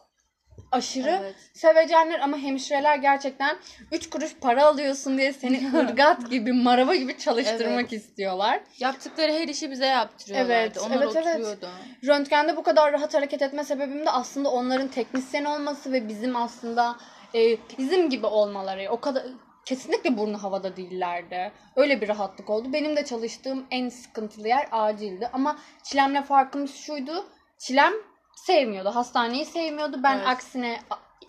Aşırı 0.72 1.18
Evet. 1.22 1.34
sevecenler 1.54 2.20
ama 2.20 2.36
hemşireler 2.38 2.96
gerçekten 2.96 3.56
3 3.92 4.10
kuruş 4.10 4.36
para 4.40 4.66
alıyorsun 4.66 5.18
diye 5.18 5.32
seni 5.32 5.70
ırgat 5.78 6.30
gibi, 6.30 6.52
maraba 6.52 6.94
gibi 6.94 7.18
çalıştırmak 7.18 7.92
istiyorlar. 7.92 8.60
Yaptıkları 8.78 9.32
her 9.32 9.48
işi 9.48 9.70
bize 9.70 9.86
yaptırıyorlardı. 9.86 10.52
Evet, 10.52 10.78
Onlar 10.78 11.02
evet, 11.02 11.16
evet. 11.16 11.26
oturuyordu. 11.26 11.68
Röntgende 12.06 12.56
bu 12.56 12.62
kadar 12.62 12.92
rahat 12.92 13.14
hareket 13.14 13.42
etme 13.42 13.64
sebebim 13.64 14.06
de 14.06 14.10
aslında 14.10 14.50
onların 14.50 14.88
teknisyen 14.88 15.44
olması 15.44 15.92
ve 15.92 16.08
bizim 16.08 16.36
aslında 16.36 16.96
e, 17.34 17.56
bizim 17.78 18.10
gibi 18.10 18.26
olmaları. 18.26 18.90
O 18.90 19.00
kadar 19.00 19.22
kesinlikle 19.64 20.18
burnu 20.18 20.42
havada 20.42 20.76
değillerdi. 20.76 21.52
Öyle 21.76 22.00
bir 22.00 22.08
rahatlık 22.08 22.50
oldu. 22.50 22.72
Benim 22.72 22.96
de 22.96 23.04
çalıştığım 23.04 23.66
en 23.70 23.88
sıkıntılı 23.88 24.48
yer 24.48 24.68
acildi. 24.72 25.30
Ama 25.32 25.58
Çilem'le 25.82 26.22
farkımız 26.22 26.74
şuydu. 26.74 27.26
Çilem 27.58 27.92
sevmiyordu. 28.36 28.94
Hastaneyi 28.94 29.44
sevmiyordu. 29.44 30.02
Ben 30.02 30.16
Evet. 30.16 30.26
aksine 30.28 30.80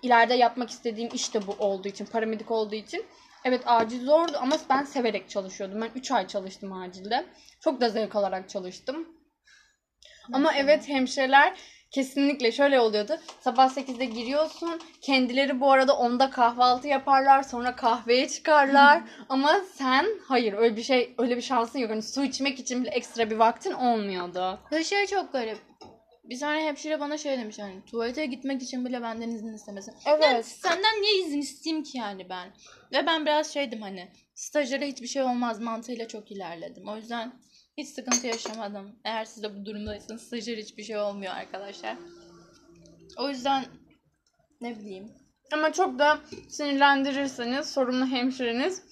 ileride 0.02 0.34
yapmak 0.34 0.70
istediğim 0.70 1.10
iş 1.14 1.34
de 1.34 1.48
bu 1.48 1.56
olduğu 1.60 1.88
için, 1.88 2.06
paramedik 2.06 2.52
olduğu 2.52 2.76
için 2.76 3.06
Evet 3.44 3.62
acil 3.66 4.06
zordu 4.06 4.38
ama 4.42 4.56
ben 4.70 4.84
severek 4.84 5.30
çalışıyordum. 5.30 5.82
Ben 5.82 5.90
3 5.96 6.12
ay 6.12 6.28
çalıştım 6.28 6.74
acilde. 6.74 7.26
Çok 7.60 7.82
da 7.82 7.90
zevk 7.90 8.16
alarak 8.16 8.50
çalıştım. 8.50 9.08
Ama 10.34 10.54
evet 10.54 10.88
hemşireler 10.88 11.54
kesinlikle 11.92 12.52
şöyle 12.52 12.80
oluyordu. 12.80 13.20
Sabah 13.40 13.70
8'de 13.70 14.06
giriyorsun. 14.06 14.82
Kendileri 15.02 15.60
bu 15.60 15.72
arada 15.72 15.92
10'da 15.92 16.30
kahvaltı 16.30 16.88
yaparlar. 16.88 17.44
Sonra 17.44 17.76
kahveye 17.76 18.30
çıkarlar. 18.30 19.02
Ama 19.30 19.62
sen 19.74 20.06
hayır 20.28 20.54
öyle 20.54 20.76
bir 20.76 20.84
şey 20.84 21.16
öyle 21.18 21.38
bir 21.38 21.42
şansın 21.42 21.80
yok. 21.80 21.92
Hani 21.92 22.02
su 22.02 22.24
içmek 22.24 22.60
için 22.60 22.84
bile 22.84 22.90
ekstra 22.90 23.30
bir 23.30 23.36
vaktin 23.36 23.72
olmuyordu. 23.72 24.60
Ve 24.72 24.84
şey 24.84 25.08
çok 25.08 25.34
garip. 25.34 25.58
Bir 26.32 26.40
tane 26.40 26.64
hemşire 26.64 27.00
bana 27.00 27.18
şey 27.18 27.38
demiş 27.38 27.60
hani 27.60 27.86
tuvalete 27.86 28.26
gitmek 28.26 28.62
için 28.62 28.86
bile 28.86 29.02
benden 29.02 29.30
izin 29.30 29.54
istemesin. 29.54 29.94
Evet. 30.06 30.24
Yani 30.24 30.44
senden 30.44 31.02
niye 31.02 31.26
izin 31.26 31.40
isteyeyim 31.40 31.84
ki 31.84 31.98
yani 31.98 32.30
ben? 32.30 32.50
Ve 32.94 33.06
ben 33.08 33.26
biraz 33.26 33.54
şeydim 33.54 33.82
hani 33.82 34.12
stajyere 34.34 34.88
hiçbir 34.88 35.08
şey 35.08 35.24
olmaz 35.24 35.60
mantığıyla 35.60 36.08
çok 36.08 36.32
ilerledim. 36.32 36.88
O 36.88 36.96
yüzden 36.96 37.34
hiç 37.78 37.88
sıkıntı 37.88 38.28
yaşamadım. 38.28 38.96
Eğer 39.04 39.26
siz 39.26 39.44
de 39.44 39.56
bu 39.56 39.66
durumdaysanız 39.66 40.22
stajyer 40.22 40.58
hiçbir 40.58 40.84
şey 40.84 40.98
olmuyor 40.98 41.34
arkadaşlar. 41.34 41.98
O 43.18 43.30
yüzden 43.30 43.66
ne 44.62 44.80
bileyim. 44.80 45.12
Ama 45.54 45.74
çok 45.74 46.00
da 46.00 46.20
sinirlendirirseniz 46.50 47.70
sorumlu 47.70 48.06
hemşireniz 48.06 48.84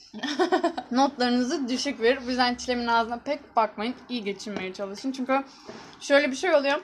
notlarınızı 0.91 1.69
düşük 1.69 2.01
verir. 2.01 2.19
Bu 2.25 2.29
yüzden 2.29 2.55
çilemin 2.55 2.87
ağzına 2.87 3.19
pek 3.19 3.55
bakmayın. 3.55 3.95
İyi 4.09 4.23
geçinmeye 4.23 4.73
çalışın. 4.73 5.11
Çünkü 5.11 5.43
şöyle 5.99 6.31
bir 6.31 6.35
şey 6.35 6.55
oluyor. 6.55 6.81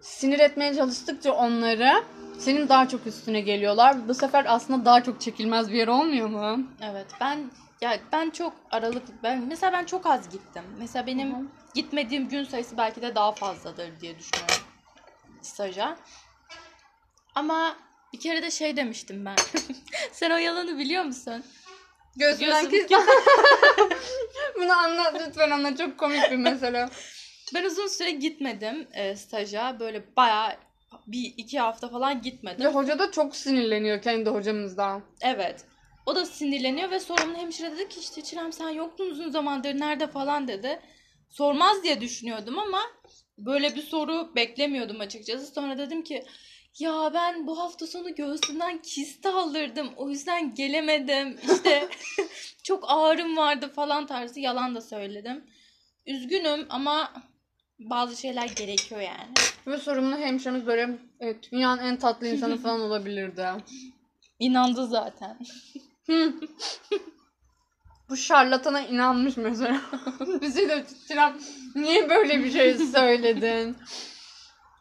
Sinir 0.00 0.38
etmeye 0.38 0.74
çalıştıkça 0.74 1.32
onları 1.32 2.04
senin 2.38 2.68
daha 2.68 2.88
çok 2.88 3.06
üstüne 3.06 3.40
geliyorlar. 3.40 4.08
Bu 4.08 4.14
sefer 4.14 4.44
aslında 4.48 4.84
daha 4.84 5.02
çok 5.02 5.20
çekilmez 5.20 5.70
bir 5.70 5.76
yer 5.78 5.88
olmuyor 5.88 6.28
mu? 6.28 6.66
Evet 6.82 7.06
ben 7.20 7.50
ya 7.80 7.98
ben 8.12 8.30
çok 8.30 8.52
aralık 8.70 9.02
ben 9.22 9.38
mesela 9.48 9.72
ben 9.72 9.84
çok 9.84 10.06
az 10.06 10.30
gittim. 10.30 10.62
Mesela 10.78 11.06
benim 11.06 11.50
gitmediğim 11.74 12.28
gün 12.28 12.44
sayısı 12.44 12.76
belki 12.78 13.02
de 13.02 13.14
daha 13.14 13.32
fazladır 13.32 14.00
diye 14.00 14.18
düşünüyorum 14.18 14.64
staja. 15.42 15.96
Ama 17.34 17.76
bir 18.12 18.20
kere 18.20 18.42
de 18.42 18.50
şey 18.50 18.76
demiştim 18.76 19.24
ben. 19.24 19.36
Sen 20.12 20.30
o 20.30 20.36
yalanı 20.36 20.78
biliyor 20.78 21.04
musun? 21.04 21.44
Göğsünden 22.16 22.70
Gözüm- 22.70 22.86
kes. 22.86 23.00
Bunu 24.56 24.72
anlat 24.78 25.14
lütfen 25.26 25.50
anlat. 25.50 25.78
Çok 25.78 25.98
komik 25.98 26.30
bir 26.30 26.36
mesele. 26.36 26.88
Ben 27.54 27.64
uzun 27.64 27.86
süre 27.86 28.10
gitmedim 28.10 28.88
e, 28.92 29.16
staja. 29.16 29.80
Böyle 29.80 30.16
bayağı 30.16 30.56
bir 31.06 31.34
iki 31.36 31.60
hafta 31.60 31.88
falan 31.88 32.22
gitmedim. 32.22 32.64
Ve 32.64 32.68
hoca 32.68 32.98
da 32.98 33.10
çok 33.10 33.36
sinirleniyor 33.36 34.02
kendi 34.02 34.30
hocamızdan. 34.30 35.02
Evet. 35.20 35.64
O 36.06 36.14
da 36.14 36.26
sinirleniyor 36.26 36.90
ve 36.90 37.00
sorumlu 37.00 37.36
hemşire 37.36 37.72
dedi 37.72 37.88
ki 37.88 38.00
işte 38.00 38.22
Çilem 38.22 38.52
sen 38.52 38.68
yoktun 38.68 39.10
uzun 39.10 39.30
zamandır 39.30 39.80
nerede 39.80 40.06
falan 40.06 40.48
dedi. 40.48 40.80
Sormaz 41.28 41.82
diye 41.82 42.00
düşünüyordum 42.00 42.58
ama 42.58 42.80
böyle 43.38 43.74
bir 43.74 43.82
soru 43.82 44.34
beklemiyordum 44.36 45.00
açıkçası. 45.00 45.46
Sonra 45.46 45.78
dedim 45.78 46.02
ki 46.04 46.24
ya 46.78 47.10
ben 47.14 47.46
bu 47.46 47.58
hafta 47.58 47.86
sonu 47.86 48.14
göğsümden 48.14 48.82
kist 48.82 49.26
aldırdım. 49.26 49.90
O 49.96 50.10
yüzden 50.10 50.54
gelemedim. 50.54 51.38
İşte 51.52 51.88
çok 52.62 52.84
ağrım 52.88 53.36
vardı 53.36 53.72
falan 53.74 54.06
tarzı 54.06 54.40
yalan 54.40 54.74
da 54.74 54.80
söyledim. 54.80 55.44
Üzgünüm 56.06 56.66
ama 56.68 57.12
bazı 57.80 58.16
şeyler 58.16 58.48
gerekiyor 58.48 59.00
yani. 59.00 59.34
Ve 59.66 59.78
sorumlu 59.78 60.16
hemşiremiz 60.16 60.66
böyle 60.66 60.98
evet, 61.20 61.52
dünyanın 61.52 61.82
en 61.82 61.96
tatlı 61.96 62.26
insanı 62.26 62.58
falan 62.62 62.80
olabilirdi. 62.80 63.46
İnandı 64.38 64.86
zaten. 64.86 65.38
Bu 68.08 68.16
şarlatana 68.16 68.80
inanmış 68.80 69.36
mesela. 69.36 69.80
Bize 70.40 70.68
de 70.68 70.84
Çilem 71.08 71.38
niye 71.74 72.10
böyle 72.10 72.44
bir 72.44 72.50
şey 72.50 72.78
söyledin? 72.78 73.76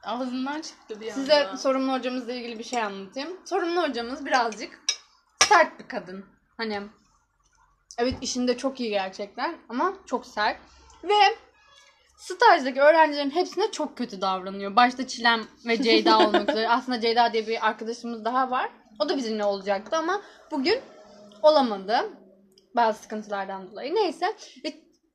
Ağzından 0.03 0.61
çıktı 0.61 1.01
bir 1.01 1.07
anda. 1.07 1.13
Size 1.13 1.47
sorumlu 1.57 1.93
hocamızla 1.93 2.33
ilgili 2.33 2.59
bir 2.59 2.63
şey 2.63 2.81
anlatayım. 2.81 3.29
Sorumlu 3.45 3.81
hocamız 3.81 4.25
birazcık 4.25 4.79
sert 5.43 5.79
bir 5.79 5.87
kadın. 5.87 6.25
Hani 6.57 6.81
evet 7.97 8.15
işinde 8.21 8.57
çok 8.57 8.79
iyi 8.79 8.89
gerçekten 8.89 9.57
ama 9.69 9.93
çok 10.05 10.25
sert. 10.25 10.57
Ve 11.03 11.15
stajdaki 12.19 12.81
öğrencilerin 12.81 13.29
hepsine 13.29 13.71
çok 13.71 13.97
kötü 13.97 14.21
davranıyor. 14.21 14.75
Başta 14.75 15.07
Çilem 15.07 15.47
ve 15.65 15.83
Ceyda 15.83 16.19
olmak 16.27 16.49
üzere. 16.49 16.69
Aslında 16.69 17.01
Ceyda 17.01 17.33
diye 17.33 17.47
bir 17.47 17.67
arkadaşımız 17.67 18.25
daha 18.25 18.51
var. 18.51 18.69
O 18.99 19.09
da 19.09 19.17
bizimle 19.17 19.45
olacaktı 19.45 19.97
ama 19.97 20.21
bugün 20.51 20.79
olamadı. 21.41 22.09
Bazı 22.75 23.01
sıkıntılardan 23.01 23.71
dolayı. 23.71 23.95
Neyse. 23.95 24.35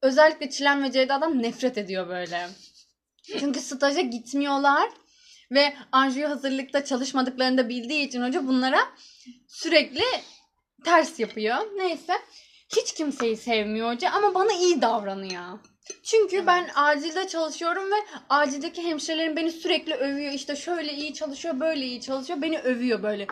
Özellikle 0.02 0.50
Çilem 0.50 0.82
ve 0.82 0.92
Ceyda'dan 0.92 1.42
nefret 1.42 1.78
ediyor 1.78 2.08
böyle. 2.08 2.48
Çünkü 3.38 3.60
staja 3.60 4.00
gitmiyorlar. 4.00 4.90
Ve 5.50 5.74
Anju'yu 5.92 6.30
hazırlıkta 6.30 6.84
çalışmadıklarını 6.84 7.58
da 7.58 7.68
bildiği 7.68 8.08
için 8.08 8.22
hoca 8.22 8.46
bunlara 8.46 8.80
sürekli 9.48 10.02
ters 10.84 11.20
yapıyor. 11.20 11.56
Neyse. 11.76 12.12
Hiç 12.76 12.94
kimseyi 12.94 13.36
sevmiyor 13.36 13.94
hoca 13.94 14.10
ama 14.10 14.34
bana 14.34 14.52
iyi 14.52 14.82
davranıyor. 14.82 15.58
Çünkü 16.02 16.46
ben 16.46 16.70
acilde 16.74 17.28
çalışıyorum 17.28 17.90
ve 17.90 17.96
acildeki 18.28 18.82
hemşirelerim 18.82 19.36
beni 19.36 19.52
sürekli 19.52 19.94
övüyor. 19.94 20.32
İşte 20.32 20.56
şöyle 20.56 20.92
iyi 20.92 21.14
çalışıyor, 21.14 21.60
böyle 21.60 21.84
iyi 21.84 22.00
çalışıyor. 22.00 22.42
Beni 22.42 22.58
övüyor 22.58 23.02
böyle. 23.02 23.26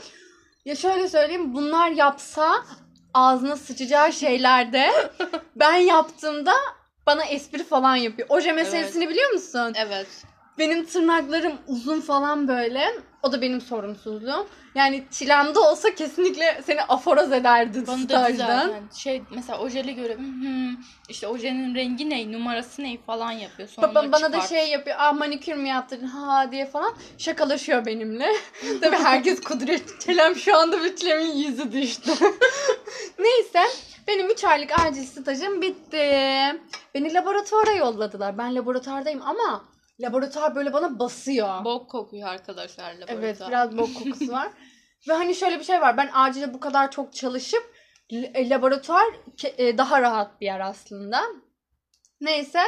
Ya 0.65 0.77
şöyle 0.77 1.09
söyleyeyim 1.09 1.55
bunlar 1.55 1.91
yapsa 1.91 2.65
ağzına 3.15 3.57
sıçacağı 3.57 4.13
şeylerde 4.13 4.91
ben 5.57 5.77
yaptığımda 5.77 6.53
bana 7.07 7.25
espri 7.25 7.65
falan 7.65 7.97
yapıyor. 7.97 8.29
Oje 8.31 8.53
meselesini 8.53 9.09
biliyor 9.09 9.31
musun? 9.31 9.73
Evet. 9.77 10.07
Benim 10.59 10.87
tırnaklarım 10.87 11.53
uzun 11.67 12.01
falan 12.01 12.49
böyle. 12.49 12.95
O 13.23 13.33
da 13.33 13.43
benim 13.43 13.61
sorumsuzluğum. 13.61 14.47
Yani 14.75 15.05
çilemde 15.11 15.59
olsa 15.59 15.95
kesinlikle 15.95 16.61
seni 16.67 16.83
aforoz 16.83 17.33
ederdi 17.33 17.85
Bana 17.87 17.97
da 17.99 18.03
stajdan. 18.03 18.47
zaten 18.47 18.83
şey 18.97 19.23
mesela 19.31 19.59
ojeli 19.59 19.95
göre 19.95 20.15
"Hı 20.15 20.19
hı, 20.49 20.71
işte 21.09 21.27
ojenin 21.29 21.75
rengi 21.75 22.11
ne 22.11 22.33
numarası 22.33 22.83
ne 22.83 22.99
falan 23.07 23.31
yapıyor. 23.33 23.69
Sonra 23.69 23.91
onları 23.91 24.13
bana 24.13 24.33
da 24.33 24.41
şey 24.41 24.69
yapıyor. 24.71 24.97
Aa 24.99 25.13
manikür 25.13 25.55
mü 25.55 25.69
yaptırdın 25.69 26.07
ha 26.07 26.53
diye 26.53 26.67
falan 26.67 26.95
şakalaşıyor 27.19 27.87
benimle. 27.87 28.29
Tabii 28.81 28.97
herkes 28.97 29.41
kuduruyor. 29.41 29.81
Çilem 30.01 30.37
şu 30.37 30.57
anda 30.57 30.85
bir 30.85 30.97
çilemin 30.97 31.33
yüzü 31.33 31.73
düştü. 31.73 32.11
Neyse 33.19 33.61
benim 34.09 34.31
3 34.31 34.45
aylık 34.45 34.81
acil 34.81 35.05
stajım 35.07 35.63
bitti. 35.63 35.99
Beni 36.95 37.15
laboratuvara 37.15 37.73
yolladılar. 37.73 38.39
Ben 38.39 38.55
laboratuvardayım 38.55 39.23
ama 39.23 39.65
laboratuvar 40.01 40.55
böyle 40.55 40.73
bana 40.73 40.99
basıyor. 40.99 41.65
Bok 41.65 41.91
kokuyor 41.91 42.29
arkadaşlar 42.29 42.95
laboratuvar. 42.95 43.23
Evet 43.23 43.41
biraz 43.49 43.79
bok 43.79 43.95
kokusu 43.95 44.33
var. 44.33 44.49
Ve 45.09 45.13
hani 45.13 45.35
şöyle 45.35 45.59
bir 45.59 45.65
şey 45.65 45.81
var. 45.81 45.97
Ben 45.97 46.11
acilde 46.15 46.55
bu 46.55 46.61
kadar 46.61 46.91
çok 46.91 47.13
çalışıp 47.13 47.75
e, 48.11 48.49
laboratuvar 48.49 49.05
e, 49.59 49.79
daha 49.79 50.03
rahat 50.03 50.41
bir 50.41 50.47
yer 50.47 50.61
aslında. 50.61 51.23
Neyse. 52.21 52.61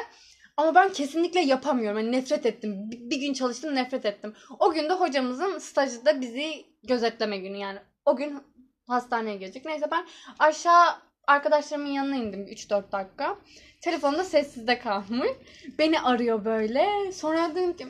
Ama 0.56 0.74
ben 0.74 0.92
kesinlikle 0.92 1.40
yapamıyorum. 1.40 1.98
Yani 1.98 2.12
nefret 2.12 2.46
ettim. 2.46 2.90
Bir, 2.90 3.16
gün 3.16 3.32
çalıştım 3.32 3.74
nefret 3.74 4.04
ettim. 4.04 4.34
O 4.58 4.72
gün 4.72 4.88
de 4.88 4.92
hocamızın 4.92 5.58
stajı 5.58 6.06
da 6.06 6.20
bizi 6.20 6.66
gözetleme 6.82 7.38
günü 7.38 7.56
yani. 7.56 7.78
O 8.04 8.16
gün 8.16 8.42
hastaneye 8.86 9.36
gelecek. 9.36 9.64
Neyse 9.64 9.86
ben 9.90 10.06
aşağı 10.38 10.86
arkadaşlarımın 11.26 11.90
yanına 11.90 12.16
indim 12.16 12.46
3-4 12.46 12.92
dakika. 12.92 13.36
Telefonda 13.80 14.24
sessizde 14.24 14.78
kalmış. 14.78 15.30
Beni 15.78 16.00
arıyor 16.00 16.44
böyle. 16.44 17.12
Sonra 17.12 17.54
dedim 17.54 17.76
ki 17.76 17.86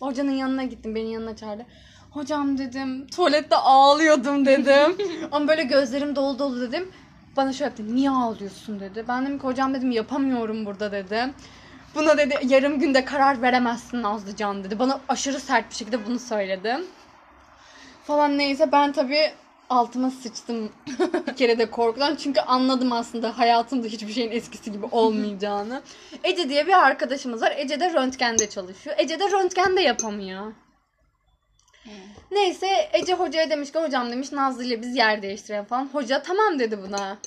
hocanın 0.00 0.32
yanına 0.32 0.64
gittim. 0.64 0.94
Beni 0.94 1.12
yanına 1.12 1.36
çağırdı. 1.36 1.66
Hocam 2.10 2.58
dedim 2.58 3.06
tuvalette 3.06 3.56
ağlıyordum 3.56 4.46
dedim. 4.46 4.96
Ama 5.32 5.48
böyle 5.48 5.62
gözlerim 5.62 6.16
dolu 6.16 6.38
dolu 6.38 6.60
dedim. 6.60 6.92
Bana 7.36 7.52
şöyle 7.52 7.64
yaptı. 7.64 7.96
Niye 7.96 8.10
ağlıyorsun 8.10 8.80
dedi. 8.80 9.04
Ben 9.08 9.26
dedim 9.26 9.38
ki 9.38 9.44
hocam 9.44 9.74
dedim 9.74 9.90
yapamıyorum 9.90 10.66
burada 10.66 10.92
dedim. 10.92 11.34
Buna 11.94 12.18
dedi 12.18 12.34
yarım 12.46 12.78
günde 12.78 13.04
karar 13.04 13.42
veremezsin 13.42 14.02
Nazlıcan 14.02 14.64
dedi. 14.64 14.78
Bana 14.78 15.00
aşırı 15.08 15.40
sert 15.40 15.70
bir 15.70 15.74
şekilde 15.74 16.06
bunu 16.06 16.18
söyledi. 16.18 16.76
Falan 18.04 18.38
neyse 18.38 18.72
ben 18.72 18.92
tabii 18.92 19.32
altıma 19.70 20.10
sıçtım 20.10 20.72
bir 21.26 21.36
kere 21.36 21.58
de 21.58 21.70
korkudan. 21.70 22.16
Çünkü 22.16 22.40
anladım 22.40 22.92
aslında 22.92 23.38
hayatımda 23.38 23.86
hiçbir 23.86 24.12
şeyin 24.12 24.30
eskisi 24.30 24.72
gibi 24.72 24.86
olmayacağını. 24.86 25.82
Ece 26.24 26.48
diye 26.48 26.66
bir 26.66 26.86
arkadaşımız 26.86 27.42
var. 27.42 27.54
Ece 27.56 27.80
de 27.80 27.92
röntgende 27.92 28.50
çalışıyor. 28.50 28.96
Ece 28.98 29.20
de 29.20 29.30
röntgende 29.30 29.82
yapamıyor. 29.82 30.52
Neyse 32.30 32.90
Ece 32.92 33.14
hocaya 33.14 33.50
demiş 33.50 33.72
ki 33.72 33.78
hocam 33.78 34.12
demiş 34.12 34.32
Nazlı 34.32 34.64
ile 34.64 34.82
biz 34.82 34.96
yer 34.96 35.22
değiştirelim 35.22 35.64
falan. 35.64 35.86
Hoca 35.92 36.22
tamam 36.22 36.58
dedi 36.58 36.78
buna. 36.82 37.18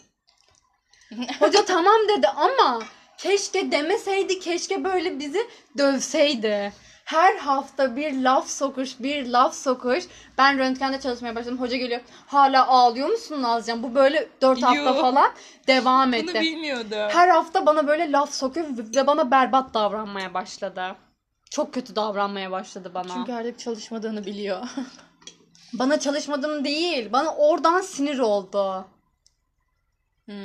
Hoca 1.39 1.65
tamam 1.65 2.01
dedi 2.17 2.27
ama 2.27 2.83
keşke 3.17 3.71
demeseydi 3.71 4.39
keşke 4.39 4.83
böyle 4.83 5.19
bizi 5.19 5.47
dövseydi. 5.77 6.73
Her 7.03 7.35
hafta 7.35 7.95
bir 7.95 8.21
laf 8.23 8.47
sokuş 8.49 8.99
bir 8.99 9.25
laf 9.27 9.55
sokuş. 9.55 10.03
Ben 10.37 10.59
röntgende 10.59 10.99
çalışmaya 10.99 11.35
başladım. 11.35 11.59
Hoca 11.61 11.77
geliyor. 11.77 12.01
Hala 12.27 12.67
ağlıyor 12.67 13.09
musun 13.09 13.41
Nazcan? 13.41 13.83
Bu 13.83 13.95
böyle 13.95 14.29
4 14.41 14.63
hafta 14.63 14.81
Yo. 14.81 15.01
falan 15.01 15.31
devam 15.67 16.07
Bunu 16.07 16.15
etti. 16.15 16.41
bilmiyordum. 16.41 17.09
Her 17.09 17.27
hafta 17.27 17.65
bana 17.65 17.87
böyle 17.87 18.11
laf 18.11 18.33
sokuyor 18.33 18.67
ve 18.95 19.07
bana 19.07 19.31
berbat 19.31 19.73
davranmaya 19.73 20.33
başladı. 20.33 20.95
Çok 21.51 21.73
kötü 21.73 21.95
davranmaya 21.95 22.51
başladı 22.51 22.91
bana. 22.93 23.13
Çünkü 23.13 23.33
artık 23.33 23.59
çalışmadığını 23.59 24.25
biliyor. 24.25 24.59
Bana 25.73 25.99
çalışmadım 25.99 26.65
değil. 26.65 27.11
Bana 27.11 27.35
oradan 27.35 27.81
sinir 27.81 28.19
oldu. 28.19 28.85
Hmm. 30.25 30.35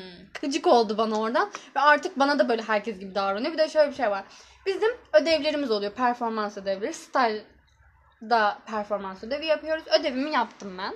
Gıcık 0.42 0.66
oldu 0.66 0.98
bana 0.98 1.20
oradan. 1.20 1.50
Ve 1.76 1.80
artık 1.80 2.18
bana 2.18 2.38
da 2.38 2.48
böyle 2.48 2.62
herkes 2.62 2.98
gibi 2.98 3.14
davranıyor. 3.14 3.52
Bir 3.52 3.58
de 3.58 3.68
şöyle 3.68 3.90
bir 3.90 3.96
şey 3.96 4.10
var. 4.10 4.24
Bizim 4.66 4.90
ödevlerimiz 5.12 5.70
oluyor. 5.70 5.92
Performans 5.92 6.56
ödevleri. 6.56 6.94
Style'da 6.94 8.58
performans 8.66 9.24
ödevi 9.24 9.46
yapıyoruz. 9.46 9.84
Ödevimi 10.00 10.30
yaptım 10.30 10.78
ben. 10.78 10.94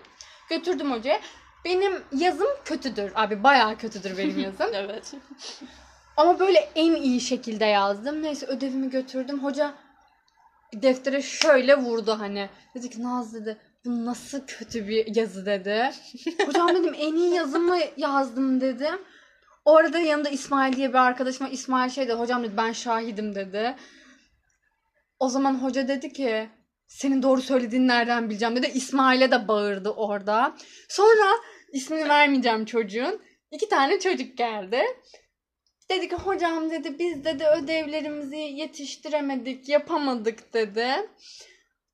Götürdüm 0.51 0.93
hocaya. 0.93 1.21
Benim 1.65 2.03
yazım 2.13 2.49
kötüdür. 2.65 3.13
Abi 3.15 3.43
bayağı 3.43 3.77
kötüdür 3.77 4.19
benim 4.19 4.39
yazım. 4.45 4.71
evet. 4.73 5.15
Ama 6.17 6.39
böyle 6.39 6.59
en 6.75 6.95
iyi 6.95 7.21
şekilde 7.21 7.65
yazdım. 7.65 8.23
Neyse 8.23 8.47
ödevimi 8.47 8.91
götürdüm. 8.91 9.45
Hoca 9.45 9.75
deftere 10.75 11.23
şöyle 11.23 11.77
vurdu 11.79 12.17
hani. 12.21 12.49
Dedi 12.75 12.91
ki 12.91 13.03
Naz 13.03 13.35
dedi 13.35 13.59
bu 13.85 14.05
nasıl 14.05 14.47
kötü 14.47 14.89
bir 14.89 15.17
yazı 15.17 15.47
dedi. 15.47 15.91
Hocam 16.47 16.69
dedim 16.69 16.95
en 16.99 17.15
iyi 17.15 17.35
yazımı 17.35 17.79
yazdım 17.97 18.61
dedim. 18.61 18.99
O 19.65 19.77
arada 19.77 19.99
yanımda 19.99 20.29
İsmail 20.29 20.77
diye 20.77 20.89
bir 20.89 20.95
arkadaşıma 20.95 21.49
İsmail 21.49 21.91
şey 21.91 22.05
dedi. 22.05 22.13
Hocam 22.13 22.45
dedi 22.45 22.57
ben 22.57 22.73
şahidim 22.73 23.35
dedi. 23.35 23.77
O 25.19 25.29
zaman 25.29 25.55
hoca 25.55 25.89
dedi 25.89 26.13
ki 26.13 26.49
senin 26.87 27.23
doğru 27.23 27.43
söylediğini 27.43 27.89
nereden 27.89 28.31
bileceğim 28.31 28.57
dedi. 28.57 28.71
İsmail'e 28.75 29.31
de 29.31 29.49
bağırdı 29.49 29.91
orada. 29.91 30.57
Sonra 30.89 31.27
ismini 31.73 32.09
vermeyeceğim 32.09 32.65
çocuğun. 32.65 33.23
İki 33.51 33.69
tane 33.69 34.01
çocuk 34.01 34.39
geldi. 34.39 34.83
Dedi 35.91 36.09
ki 36.09 36.17
hocam 36.17 36.71
dedi 36.71 36.99
biz 36.99 37.25
dedi 37.25 37.45
ödevlerimizi 37.45 38.37
yetiştiremedik, 38.37 39.69
yapamadık 39.69 40.55
dedi. 40.55 40.87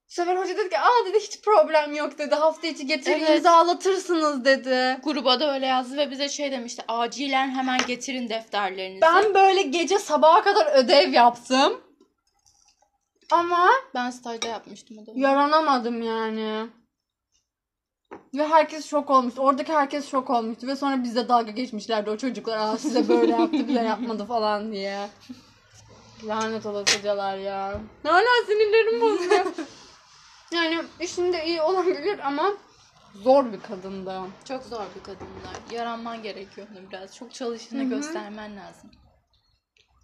Sefer 0.09 0.37
hoca 0.37 0.57
dedi 0.57 0.69
ki 0.71 0.79
aa 0.79 1.07
dedi 1.07 1.19
hiç 1.21 1.41
problem 1.41 1.95
yok 1.95 2.19
dedi. 2.19 2.35
Hafta 2.35 2.67
içi 2.67 2.87
getirir 2.87 3.17
Evet. 3.21 3.37
imzalatırsınız 3.37 4.45
dedi. 4.45 5.01
Gruba 5.05 5.41
da 5.41 5.55
öyle 5.55 5.67
yazdı 5.67 5.97
ve 5.97 6.11
bize 6.11 6.29
şey 6.29 6.53
demişti. 6.53 6.83
Acilen 6.89 7.51
hemen 7.51 7.79
getirin 7.87 8.29
defterlerinizi. 8.29 9.03
Ben 9.03 9.35
böyle 9.35 9.63
gece 9.63 9.99
sabaha 9.99 10.43
kadar 10.43 10.67
ödev 10.85 11.13
yaptım. 11.13 11.81
Ama 13.31 13.69
Ben 13.95 14.11
stajda 14.11 14.49
yapmıştım 14.49 14.99
o 14.99 15.07
da. 15.07 15.11
yaranamadım 15.15 16.03
yani. 16.03 16.67
Ve 18.35 18.49
herkes 18.49 18.87
şok 18.87 19.11
olmuştu. 19.11 19.41
Oradaki 19.43 19.73
herkes 19.73 20.11
şok 20.11 20.31
olmuştu. 20.31 20.67
Ve 20.67 20.77
sonra 20.77 21.05
bize 21.05 21.29
dalga 21.29 21.51
geçmişlerdi 21.51 22.11
o 22.11 22.17
çocuklar. 22.17 22.59
Aa 22.59 22.79
size 22.79 23.09
böyle 23.09 23.33
yaptı 23.33 23.69
bize 23.69 23.83
yapmadı 23.83 24.25
falan 24.25 24.73
diye. 24.73 25.09
Lanet 26.25 26.67
olasıcalar 26.67 27.37
ya. 27.37 27.81
Hala 28.07 28.45
sinirlerim 28.47 29.01
bozuluyor. 29.01 29.45
yani 30.53 30.83
işinde 31.01 31.47
iyi 31.47 31.63
olabilir 31.63 32.19
ama 32.27 32.53
zor 33.15 33.53
bir 33.53 33.61
kadındı. 33.61 34.21
Çok 34.49 34.63
zor 34.63 34.85
bir 34.97 35.03
kadınlar. 35.03 35.55
Yaranman 35.71 36.23
gerekiyor 36.23 36.67
onu 36.73 36.91
biraz. 36.91 37.17
Çok 37.17 37.35
çalıştığını 37.35 37.83
Hı 37.83 37.87
hı. 37.87 37.89
göstermen 37.89 38.57
lazım. 38.57 38.91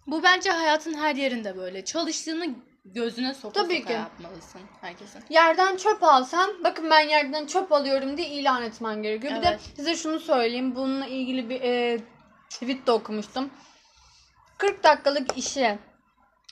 Bu 0.07 0.23
bence 0.23 0.51
hayatın 0.51 0.93
her 0.93 1.15
yerinde 1.15 1.57
böyle. 1.57 1.85
Çalıştığını 1.85 2.55
gözüne 2.85 3.33
soka 3.33 3.63
Tabii 3.63 3.77
soka 3.77 3.87
ki. 3.87 3.93
yapmalısın 3.93 4.61
herkesin. 4.81 5.23
Yerden 5.29 5.77
çöp 5.77 6.03
alsan, 6.03 6.63
bakın 6.63 6.89
ben 6.89 6.99
yerden 7.09 7.45
çöp 7.45 7.71
alıyorum 7.71 8.17
diye 8.17 8.27
ilan 8.27 8.63
etmen 8.63 9.03
gerekiyor. 9.03 9.35
Bir 9.35 9.41
de 9.41 9.47
Evet. 9.47 9.61
size 9.75 9.95
şunu 9.95 10.19
söyleyeyim. 10.19 10.75
Bununla 10.75 11.05
ilgili 11.05 11.49
bir 11.49 11.61
e, 11.61 11.99
tweet 12.49 12.87
de 12.87 12.91
okumuştum. 12.91 13.49
40 14.57 14.83
dakikalık 14.83 15.37
işi 15.37 15.79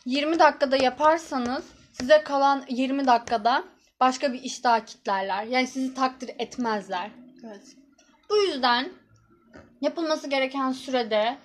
20 0.06 0.40
dakikada 0.40 0.78
yaparsanız 0.78 1.66
size 1.94 2.24
kalan 2.24 2.64
20 2.70 3.08
dakikada 3.08 3.64
başka 4.04 4.34
bir 4.34 4.44
iş 4.44 4.64
daha 4.64 4.86
kitlerler. 4.86 5.44
Yani 5.44 5.68
sizi 5.68 5.94
takdir 5.94 6.32
etmezler. 6.40 7.10
Evet. 7.46 7.62
Bu 8.30 8.38
yüzden 8.38 8.90
yapılması 9.82 10.30
gereken 10.30 10.72
sürede 10.72 11.38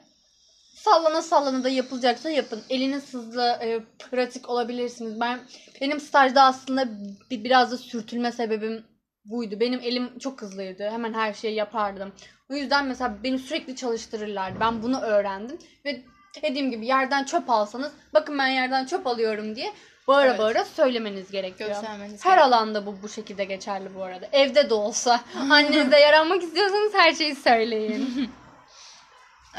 sallana 0.75 1.23
sallana 1.23 1.65
da 1.65 1.69
yapılacaksa 1.69 2.31
yapın. 2.31 2.63
Eliniz 2.71 3.15
hızlı, 3.15 3.59
e, 3.63 3.81
pratik 4.11 4.51
olabilirsiniz. 4.51 5.21
Ben 5.21 5.41
benim 5.81 6.01
stajda 6.01 6.43
aslında 6.43 6.89
bir, 7.31 7.45
biraz 7.45 7.73
da 7.73 7.77
sürtülme 7.77 8.33
sebebim 8.33 8.85
buydu. 9.25 9.61
Benim 9.61 9.81
elim 9.81 10.19
çok 10.19 10.43
hızlıydı. 10.43 10.91
Hemen 10.91 11.15
her 11.15 11.35
şeyi 11.35 11.55
yapardım. 11.55 12.13
O 12.51 12.55
yüzden 12.55 12.87
mesela 12.87 13.17
beni 13.25 13.39
sürekli 13.39 13.77
çalıştırırlardı. 13.77 14.61
Ben 14.61 14.83
bunu 14.83 15.01
öğrendim 15.01 15.59
ve 15.85 16.03
dediğim 16.43 16.71
gibi 16.71 16.87
yerden 16.87 17.25
çöp 17.25 17.51
alsanız 17.51 17.93
bakın 18.15 18.39
ben 18.39 18.49
yerden 18.49 18.87
çöp 18.87 19.07
alıyorum 19.07 19.57
diye 19.57 19.73
bağıra 20.09 20.27
Evet. 20.31 20.39
bağıra 20.39 20.65
söylemeniz 20.65 21.31
gerekiyor. 21.31 21.71
Göstermeniz 21.71 22.25
Her 22.25 22.31
gerekiyor. 22.31 22.47
alanda 22.49 22.87
bu 22.87 22.97
bu 23.03 23.09
şekilde 23.09 23.45
geçerli 23.45 23.95
bu 23.95 24.03
arada. 24.03 24.29
Evde 24.33 24.71
de 24.71 24.75
olsa 24.75 25.21
annenize 25.51 25.99
yaranmak 25.99 26.43
istiyorsanız 26.43 26.95
her 26.95 27.13
şeyi 27.15 27.35
söyleyin. 27.35 28.31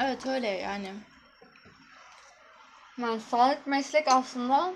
Evet 0.01 0.25
öyle 0.25 0.47
yani. 0.47 0.93
Yani 3.01 3.19
sağlık 3.31 3.67
meslek 3.67 4.07
aslında 4.07 4.73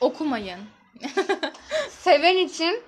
Okumayın. 0.00 0.60
seven 1.90 2.36
için 2.36 2.82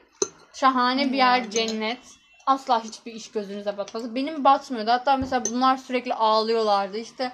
şahane 0.55 1.13
bir 1.13 1.17
yer 1.17 1.51
cennet. 1.51 1.99
Asla 2.47 2.85
hiçbir 2.85 3.13
iş 3.15 3.31
gözünüze 3.31 3.77
batmaz. 3.79 4.15
Benim 4.15 4.45
batmıyordu. 4.45 4.91
Hatta 4.91 5.17
mesela 5.17 5.45
bunlar 5.45 5.77
sürekli 5.77 6.15
ağlıyorlardı. 6.15 6.99
İşte 6.99 7.33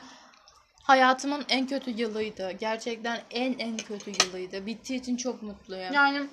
Hayatımın 0.87 1.45
en 1.49 1.67
kötü 1.67 1.91
yılıydı. 1.91 2.53
Gerçekten 2.53 3.23
en 3.31 3.59
en 3.59 3.77
kötü 3.77 4.11
yılıydı. 4.11 4.67
Bittiği 4.67 5.01
için 5.01 5.17
çok 5.17 5.43
mutluyum. 5.43 5.93
yani 5.95 6.27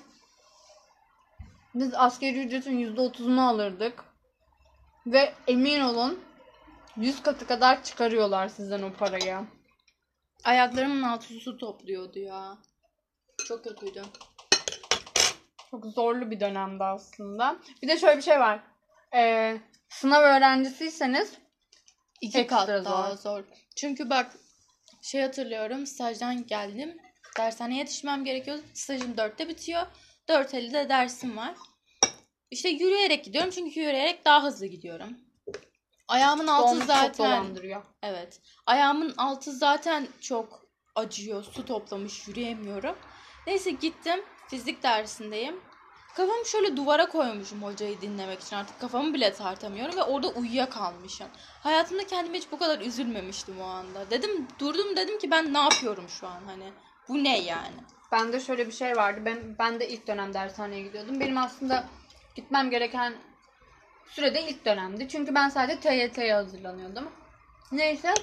biz 1.74 1.94
askeri 1.94 2.44
ücretin 2.44 2.96
%30'unu 2.96 3.40
alırdık. 3.40 4.04
Ve 5.06 5.34
emin 5.46 5.80
olun 5.80 6.24
100 6.96 7.22
katı 7.22 7.46
kadar 7.46 7.84
çıkarıyorlar 7.84 8.48
sizden 8.48 8.82
o 8.82 8.92
parayı. 8.92 9.38
Ayaklarımın 10.44 11.02
altı 11.02 11.34
su 11.34 11.58
topluyordu 11.58 12.18
ya. 12.18 12.58
Çok 13.48 13.64
kötüydü. 13.64 14.02
Çok 15.70 15.86
zorlu 15.86 16.30
bir 16.30 16.40
dönemdi 16.40 16.84
aslında. 16.84 17.56
Bir 17.82 17.88
de 17.88 17.98
şöyle 17.98 18.16
bir 18.16 18.22
şey 18.22 18.40
var. 18.40 18.60
Ee, 19.14 19.60
sınav 19.88 20.22
öğrencisiyseniz 20.22 21.38
İki 22.20 22.46
kat 22.46 22.68
daha 22.68 23.16
zor. 23.16 23.44
Çünkü 23.76 24.10
bak 24.10 24.32
şey 25.04 25.22
hatırlıyorum 25.22 25.86
stajdan 25.86 26.46
geldim. 26.46 26.96
Dershaneye 27.38 27.78
yetişmem 27.78 28.24
gerekiyor. 28.24 28.58
Stajım 28.74 29.12
4'te 29.12 29.48
bitiyor. 29.48 29.86
4.50'de 30.28 30.88
dersim 30.88 31.36
var. 31.36 31.54
İşte 32.50 32.68
yürüyerek 32.68 33.24
gidiyorum 33.24 33.50
çünkü 33.50 33.80
yürüyerek 33.80 34.24
daha 34.24 34.44
hızlı 34.44 34.66
gidiyorum. 34.66 35.16
Ayağımın 36.08 36.46
altı 36.46 36.78
çok 36.78 36.86
zaten 36.86 37.26
dolandırıyor. 37.26 37.82
evet. 38.02 38.40
Ayağımın 38.66 39.14
altı 39.16 39.52
zaten 39.52 40.08
çok 40.20 40.66
acıyor. 40.94 41.44
Su 41.44 41.64
toplamış 41.64 42.28
yürüyemiyorum. 42.28 42.96
Neyse 43.46 43.70
gittim. 43.70 44.20
Fizik 44.48 44.82
dersindeyim. 44.82 45.60
Kafamı 46.16 46.46
şöyle 46.46 46.76
duvara 46.76 47.08
koymuşum 47.08 47.62
hocayı 47.62 48.00
dinlemek 48.00 48.40
için. 48.40 48.56
Artık 48.56 48.80
kafamı 48.80 49.14
bile 49.14 49.32
tartamıyorum 49.32 49.96
ve 49.96 50.02
orada 50.02 50.28
uyuyakalmışım. 50.28 51.26
Hayatımda 51.62 52.06
kendime 52.06 52.38
hiç 52.38 52.52
bu 52.52 52.58
kadar 52.58 52.80
üzülmemiştim 52.80 53.60
o 53.60 53.64
anda. 53.64 54.10
Dedim 54.10 54.48
durdum 54.58 54.96
dedim 54.96 55.18
ki 55.18 55.30
ben 55.30 55.54
ne 55.54 55.58
yapıyorum 55.58 56.08
şu 56.08 56.26
an 56.26 56.40
hani. 56.46 56.72
Bu 57.08 57.24
ne 57.24 57.40
yani? 57.40 57.76
Bende 58.12 58.40
şöyle 58.40 58.66
bir 58.66 58.72
şey 58.72 58.96
vardı. 58.96 59.20
Ben 59.24 59.58
ben 59.58 59.80
de 59.80 59.88
ilk 59.88 60.06
dönem 60.06 60.34
dershaneye 60.34 60.82
gidiyordum. 60.82 61.20
Benim 61.20 61.38
aslında 61.38 61.84
gitmem 62.34 62.70
gereken 62.70 63.14
sürede 64.06 64.42
ilk 64.42 64.64
dönemdi. 64.64 65.08
Çünkü 65.08 65.34
ben 65.34 65.48
sadece 65.48 65.80
TYT'ye 65.80 66.34
hazırlanıyordum. 66.34 67.10
Neyse 67.72 68.14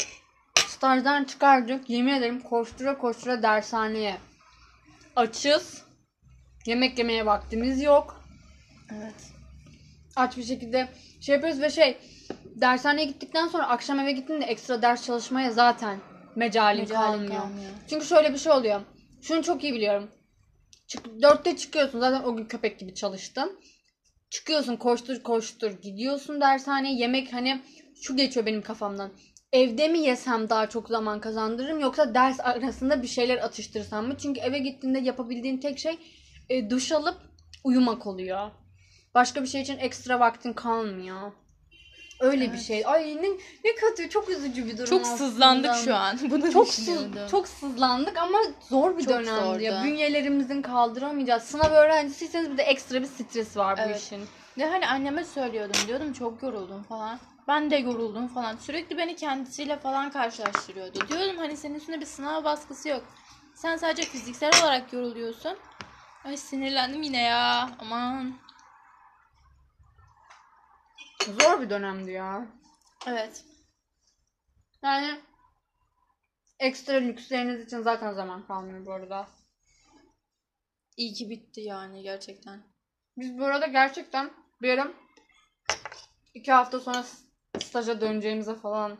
stajdan 0.55 1.23
çıkardık. 1.23 1.89
Yemin 1.89 2.13
ederim 2.13 2.39
koştura 2.39 2.97
koştura 2.97 3.43
dershaneye. 3.43 4.17
Açız. 5.15 5.90
Yemek 6.65 6.97
yemeye 6.97 7.25
vaktimiz 7.25 7.81
yok. 7.81 8.25
Evet. 8.91 9.15
Aç 10.15 10.37
bir 10.37 10.43
şekilde 10.43 10.87
şey 11.21 11.35
yapıyoruz 11.35 11.61
ve 11.61 11.69
şey 11.69 11.97
dershaneye 12.55 13.05
gittikten 13.07 13.47
sonra 13.47 13.67
akşam 13.67 13.99
eve 13.99 14.11
gittiğinde 14.11 14.45
ekstra 14.45 14.81
ders 14.81 15.05
çalışmaya 15.05 15.51
zaten 15.51 15.99
mecalin 16.35 16.81
Mecalin 16.81 17.11
kalmıyor. 17.11 17.41
kalmıyor. 17.41 17.71
Çünkü 17.89 18.05
şöyle 18.05 18.33
bir 18.33 18.37
şey 18.37 18.51
oluyor. 18.51 18.81
Şunu 19.21 19.43
çok 19.43 19.63
iyi 19.63 19.73
biliyorum. 19.73 20.09
Çık, 20.87 21.21
dörtte 21.21 21.57
çıkıyorsun. 21.57 21.99
Zaten 21.99 22.23
o 22.23 22.35
gün 22.35 22.45
köpek 22.45 22.79
gibi 22.79 22.95
çalıştın. 22.95 23.59
Çıkıyorsun 24.29 24.75
koştur 24.75 25.23
koştur 25.23 25.71
gidiyorsun 25.81 26.41
dershaneye. 26.41 26.95
Yemek 26.95 27.33
hani 27.33 27.61
şu 28.01 28.15
geçiyor 28.15 28.45
benim 28.45 28.61
kafamdan. 28.61 29.11
Evde 29.53 29.87
mi 29.87 29.99
yesem 29.99 30.49
daha 30.49 30.69
çok 30.69 30.87
zaman 30.87 31.19
kazandırırım 31.19 31.79
yoksa 31.79 32.13
ders 32.13 32.39
arasında 32.39 33.01
bir 33.01 33.07
şeyler 33.07 33.37
atıştırsam 33.37 34.07
mı? 34.07 34.17
Çünkü 34.17 34.39
eve 34.39 34.59
gittiğinde 34.59 34.99
yapabildiğin 34.99 35.57
tek 35.57 35.79
şey 35.79 35.97
e, 36.51 36.69
duş 36.69 36.91
alıp 36.91 37.17
uyumak 37.63 38.07
oluyor. 38.07 38.51
Başka 39.15 39.41
bir 39.43 39.47
şey 39.47 39.61
için 39.61 39.77
ekstra 39.77 40.19
vaktin 40.19 40.53
kalmıyor. 40.53 41.31
Öyle 42.19 42.43
bir 42.45 42.49
Evet. 42.49 42.61
şey. 42.61 42.83
Ay 42.85 43.15
ne, 43.21 43.29
ne 43.65 43.75
kötü 43.75 44.09
çok 44.09 44.29
üzücü 44.29 44.65
bir 44.67 44.77
durum 44.77 44.89
Çok 44.89 45.01
aslında. 45.01 45.17
sızlandık 45.17 45.75
şu 45.75 45.95
an. 45.95 46.19
Bunu 46.31 46.51
Çok 46.51 46.67
sız, 46.67 46.99
çok 47.31 47.47
sızlandık 47.47 48.17
ama 48.17 48.37
zor 48.69 48.97
bir 48.97 49.03
Çok 49.03 49.13
dönemdi 49.13 49.63
ya. 49.63 49.71
zordu. 49.71 49.87
Bünyelerimizin 49.87 50.61
kaldıramayacağı. 50.61 51.39
Sınav 51.39 51.71
öğrencisiyseniz 51.71 52.51
bir 52.51 52.57
de 52.57 52.63
ekstra 52.63 53.01
bir 53.01 53.05
stres 53.07 53.57
var 53.57 53.77
bu 53.77 53.81
Evet. 53.81 53.99
işin. 54.01 54.25
Ve 54.57 54.65
hani 54.65 54.87
anneme 54.87 55.23
söylüyordum 55.25 55.81
diyordum 55.87 56.13
çok 56.13 56.43
yoruldum 56.43 56.83
falan. 56.83 57.19
Ben 57.47 57.71
de 57.71 57.75
yoruldum 57.75 58.27
falan. 58.27 58.57
Sürekli 58.57 58.97
beni 58.97 59.15
kendisiyle 59.15 59.77
falan 59.77 60.11
karşılaştırıyordu. 60.11 61.07
Diyordum 61.09 61.37
hani 61.37 61.57
senin 61.57 61.75
üstünde 61.75 62.01
bir 62.01 62.05
sınav 62.05 62.43
baskısı 62.43 62.89
yok. 62.89 63.03
Sen 63.55 63.77
sadece 63.77 64.03
fiziksel 64.03 64.51
olarak 64.63 64.93
yoruluyorsun. 64.93 65.57
Ay 66.23 66.37
sinirlendim 66.37 67.03
yine 67.03 67.21
ya. 67.21 67.69
Aman. 67.79 68.33
Zor 71.25 71.61
bir 71.61 71.69
dönemdi 71.69 72.11
ya. 72.11 72.47
Evet. 73.07 73.45
Yani 74.83 75.19
ekstra 76.59 76.93
lüksleriniz 76.93 77.65
için 77.65 77.81
zaten 77.81 78.13
zaman 78.13 78.47
kalmıyor 78.47 78.85
bu 78.85 78.93
arada. 78.93 79.27
İyi 80.97 81.13
ki 81.13 81.29
bitti 81.29 81.61
yani 81.61 82.03
gerçekten. 82.03 82.63
Biz 83.17 83.37
bu 83.37 83.45
arada 83.45 83.67
gerçekten 83.67 84.31
bir 84.61 84.69
ara 84.69 84.91
iki 86.33 86.51
hafta 86.51 86.79
sonra 86.79 87.05
staja 87.59 88.01
döneceğimize 88.01 88.55
falan 88.55 88.97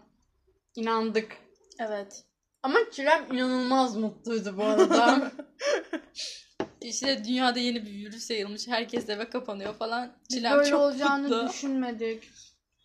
inandık. 0.76 1.38
Evet. 1.80 2.26
Ama 2.64 2.80
Çilem 2.92 3.34
inanılmaz 3.34 3.96
mutluydu 3.96 4.58
bu 4.58 4.64
arada. 4.64 5.32
İşte 6.82 7.24
dünyada 7.26 7.60
yeni 7.60 7.86
bir 7.86 7.92
virüs 7.92 8.30
yayılmış. 8.30 8.68
Herkes 8.68 9.10
eve 9.10 9.30
kapanıyor 9.30 9.74
falan. 9.76 10.12
Çilem 10.30 10.58
böyle 10.58 10.70
çok 10.70 10.82
olacağını 10.82 11.24
mutlu. 11.24 11.50
düşünmedik. 11.50 12.24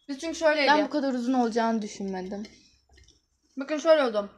Biz 0.08 0.18
çünkü 0.18 0.38
şöyleydi. 0.38 0.68
Ben 0.68 0.84
bu 0.84 0.90
kadar 0.90 1.14
uzun 1.14 1.32
olacağını 1.32 1.82
düşünmedim. 1.82 2.42
Bakın 3.56 3.78
şöyle 3.78 4.04
oldu. 4.04 4.30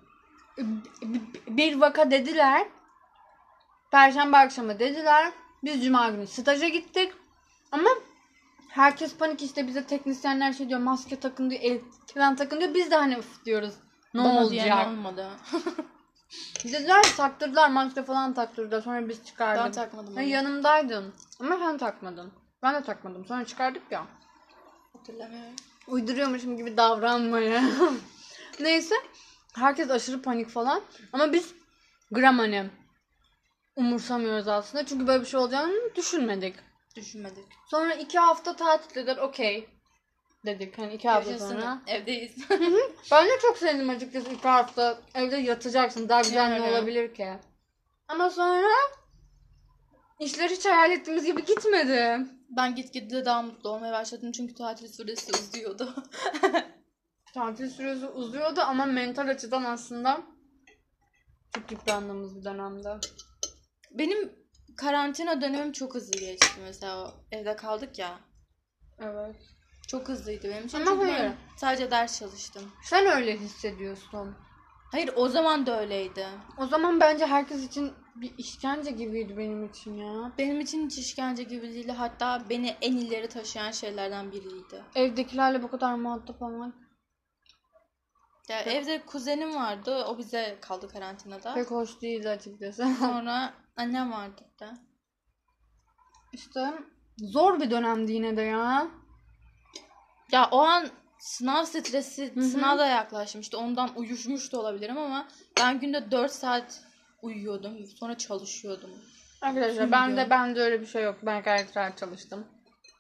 Bir 1.48 1.74
vaka 1.80 2.10
dediler. 2.10 2.66
Perşembe 3.90 4.36
akşamı 4.36 4.78
dediler. 4.78 5.32
Biz 5.64 5.84
cuma 5.84 6.10
günü 6.10 6.26
staja 6.26 6.68
gittik. 6.68 7.12
Ama 7.72 7.90
herkes 8.68 9.16
panik 9.16 9.42
işte 9.42 9.66
bize 9.66 9.86
teknisyenler 9.86 10.52
şey 10.52 10.68
diyor 10.68 10.80
maske 10.80 11.20
takın 11.20 11.50
diyor, 11.50 11.62
eldiven 11.62 12.36
takın 12.36 12.60
diyor. 12.60 12.74
Biz 12.74 12.90
de 12.90 12.96
hani 12.96 13.14
üf 13.14 13.44
diyoruz. 13.44 13.74
Ne 14.14 14.20
Bana 14.24 14.50
diyen 14.50 14.70
olacak? 14.70 14.86
olmadı. 14.86 15.28
Dediler 16.64 17.02
taktırdılar 17.16 17.70
maske 17.70 18.04
falan 18.04 18.34
taktırdılar. 18.34 18.80
Sonra 18.80 19.08
biz 19.08 19.24
çıkardık. 19.24 19.64
Ben 19.64 19.72
takmadım 19.72 20.14
onu. 20.14 20.22
yanımdaydın. 20.22 21.14
Ama 21.40 21.56
sen 21.58 21.78
takmadın. 21.78 22.32
Ben 22.62 22.74
de 22.74 22.82
takmadım. 22.82 23.26
Sonra 23.26 23.44
çıkardık 23.44 23.92
ya. 23.92 24.06
Hatırlamıyorum. 24.92 25.54
uyduruyormuşum 25.86 26.56
gibi 26.56 26.76
davranmaya. 26.76 27.62
Neyse. 28.60 28.94
Herkes 29.54 29.90
aşırı 29.90 30.22
panik 30.22 30.48
falan. 30.48 30.82
Ama 31.12 31.32
biz 31.32 31.54
gram 32.10 32.38
hani 32.38 32.70
umursamıyoruz 33.76 34.48
aslında. 34.48 34.86
Çünkü 34.86 35.06
böyle 35.06 35.20
bir 35.20 35.26
şey 35.26 35.40
olacağını 35.40 35.94
düşünmedik. 35.94 36.56
Düşünmedik. 36.96 37.44
Sonra 37.70 37.94
iki 37.94 38.18
hafta 38.18 38.56
tatil 38.56 38.94
dediler. 38.94 39.16
Okey. 39.16 39.68
Dedik 40.48 40.78
hani 40.78 40.94
iki 40.94 41.08
hafta 41.08 41.30
Yaşasın. 41.30 41.54
sonra. 41.54 41.82
Evdeyiz. 41.86 42.36
Ben 43.10 43.26
de 43.26 43.30
çok 43.42 43.58
sevdim 43.58 43.90
açıkçası 43.90 44.30
iki 44.30 44.48
hafta. 44.48 44.98
Evde 45.14 45.36
yatacaksın. 45.36 46.08
Daha 46.08 46.20
güzel 46.20 46.48
ne 46.48 46.62
olabilir 46.62 47.14
ki? 47.14 47.32
Ama 48.08 48.30
sonra 48.30 48.68
işler 50.20 50.50
hiç 50.50 50.66
hayal 50.66 50.90
ettiğimiz 50.90 51.24
gibi 51.24 51.44
gitmedi. 51.44 52.18
ben 52.48 52.74
gitgide 52.74 53.24
daha 53.24 53.42
mutlu 53.42 53.70
olmaya 53.70 53.92
başladım 53.92 54.32
çünkü 54.32 54.54
tatil 54.54 54.88
süresi 54.88 55.32
uzuyordu. 55.32 55.94
Tatil 57.34 57.70
süresi 57.70 58.06
uzuyordu 58.06 58.60
ama 58.60 58.86
mental 58.86 59.28
açıdan 59.28 59.64
aslında 59.64 60.20
çok 61.54 61.72
yıprandığımız 61.72 62.36
bir 62.36 62.44
dönemde. 62.44 62.94
Benim 63.90 64.32
karantina 64.76 65.40
dönemim 65.40 65.72
çok 65.72 65.94
hızlı 65.94 66.20
geçti 66.20 66.60
mesela. 66.64 67.14
Evde 67.32 67.56
kaldık 67.56 67.98
ya. 67.98 68.20
Evet. 69.00 69.36
Çok 69.88 70.08
hızlıydı 70.08 70.48
benim 70.50 70.66
için. 70.66 70.78
Ama 70.78 70.90
çünkü 70.90 71.06
hayır. 71.06 71.18
ben 71.18 71.36
sadece 71.56 71.90
ders 71.90 72.18
çalıştım. 72.18 72.62
Sen 72.82 73.06
öyle 73.06 73.36
hissediyorsun. 73.40 74.34
Hayır 74.90 75.10
o 75.16 75.28
zaman 75.28 75.66
da 75.66 75.80
öyleydi. 75.80 76.26
O 76.56 76.66
zaman 76.66 77.00
bence 77.00 77.26
herkes 77.26 77.64
için 77.64 77.92
bir 78.14 78.38
işkence 78.38 78.90
gibiydi 78.90 79.36
benim 79.38 79.64
için 79.64 79.94
ya. 79.94 80.32
Benim 80.38 80.60
için 80.60 80.86
hiç 80.86 80.98
işkence 80.98 81.42
gibi 81.42 81.62
değildi. 81.62 81.92
Hatta 81.92 82.42
beni 82.50 82.76
en 82.80 82.96
ileri 82.96 83.28
taşıyan 83.28 83.70
şeylerden 83.70 84.32
biriydi. 84.32 84.84
Evdekilerle 84.94 85.62
bu 85.62 85.70
kadar 85.70 85.94
muhatap 85.94 86.42
olmak 86.42 86.74
Ya 88.48 88.60
evde 88.60 89.04
kuzenim 89.06 89.54
vardı. 89.54 90.04
O 90.04 90.18
bize 90.18 90.58
kaldı 90.60 90.88
karantinada. 90.88 91.54
pek 91.54 91.70
hoş 91.70 92.00
değildi 92.02 92.28
açıkçası. 92.28 92.86
Sonra 93.00 93.54
annem 93.76 94.12
vardı 94.12 94.42
de. 94.60 94.68
işte 96.32 96.60
zor 97.18 97.60
bir 97.60 97.70
dönemdi 97.70 98.12
yine 98.12 98.36
de 98.36 98.42
ya. 98.42 98.88
Ya 100.32 100.48
o 100.50 100.58
an 100.58 100.88
sınav 101.18 101.64
stresi, 101.64 102.34
Hı 102.34 102.40
hı. 102.40 102.44
sınav 102.44 102.78
da 102.78 102.86
yaklaşmıştı. 102.86 103.58
Ondan 103.58 103.90
uyuşmuş 103.96 104.52
da 104.52 104.60
olabilirim 104.60 104.98
ama 104.98 105.28
ben 105.60 105.80
günde 105.80 106.10
4 106.10 106.32
saat 106.32 106.80
uyuyordum. 107.22 107.86
Sonra 107.86 108.18
çalışıyordum. 108.18 108.90
Arkadaşlar 109.40 109.82
Kim 109.84 109.92
ben 109.92 110.16
de 110.16 110.30
ben 110.30 110.56
de 110.56 110.60
öyle 110.60 110.80
bir 110.80 110.86
şey 110.86 111.02
yok. 111.02 111.18
Ben 111.22 111.42
gayet 111.42 111.76
rahat 111.76 111.98
çalıştım. 111.98 112.46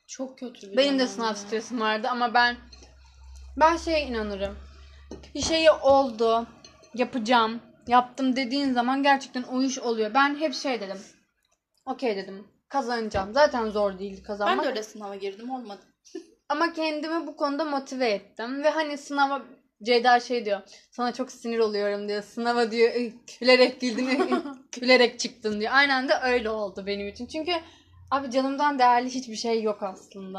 Çok 0.06 0.38
kötü 0.38 0.72
bir 0.72 0.76
Benim 0.76 0.98
de 0.98 1.06
sınav 1.06 1.28
ya. 1.28 1.34
stresim 1.34 1.80
vardı 1.80 2.08
ama 2.10 2.34
ben 2.34 2.56
ben 3.56 3.76
şeye 3.76 4.06
inanırım. 4.06 4.56
Bir 5.34 5.42
şeyi 5.42 5.70
oldu, 5.70 6.46
yapacağım, 6.94 7.60
yaptım 7.86 8.36
dediğin 8.36 8.72
zaman 8.72 9.02
gerçekten 9.02 9.42
o 9.42 9.62
iş 9.62 9.78
oluyor. 9.78 10.14
Ben 10.14 10.36
hep 10.36 10.54
şey 10.54 10.80
dedim. 10.80 10.98
Okey 11.86 12.16
dedim. 12.16 12.48
Kazanacağım. 12.68 13.32
Zaten 13.34 13.70
zor 13.70 13.98
değildi 13.98 14.22
kazanmak. 14.22 14.58
Ben 14.58 14.64
de 14.64 14.68
öyle 14.68 14.82
sınava 14.82 15.16
girdim 15.16 15.50
olmadı. 15.50 15.82
Ama 16.48 16.72
kendimi 16.72 17.26
bu 17.26 17.36
konuda 17.36 17.64
motive 17.64 18.10
ettim. 18.10 18.64
Ve 18.64 18.70
hani 18.70 18.98
sınava 18.98 19.42
Ceyda 19.82 20.20
şey 20.20 20.44
diyor. 20.44 20.60
Sana 20.90 21.12
çok 21.12 21.32
sinir 21.32 21.58
oluyorum 21.58 22.08
diyor. 22.08 22.22
Sınava 22.22 22.70
diyor 22.70 22.94
"ıh, 22.94 23.12
gülerek 23.40 23.80
güldün, 23.80 24.42
gülerek 24.72 25.18
çıktın 25.20 25.60
diyor. 25.60 25.72
Aynen 25.74 26.08
de 26.08 26.12
öyle 26.22 26.50
oldu 26.50 26.84
benim 26.86 27.08
için. 27.08 27.26
Çünkü 27.26 27.52
abi 28.10 28.30
canımdan 28.30 28.78
değerli 28.78 29.08
hiçbir 29.10 29.36
şey 29.36 29.62
yok 29.62 29.82
aslında. 29.82 30.38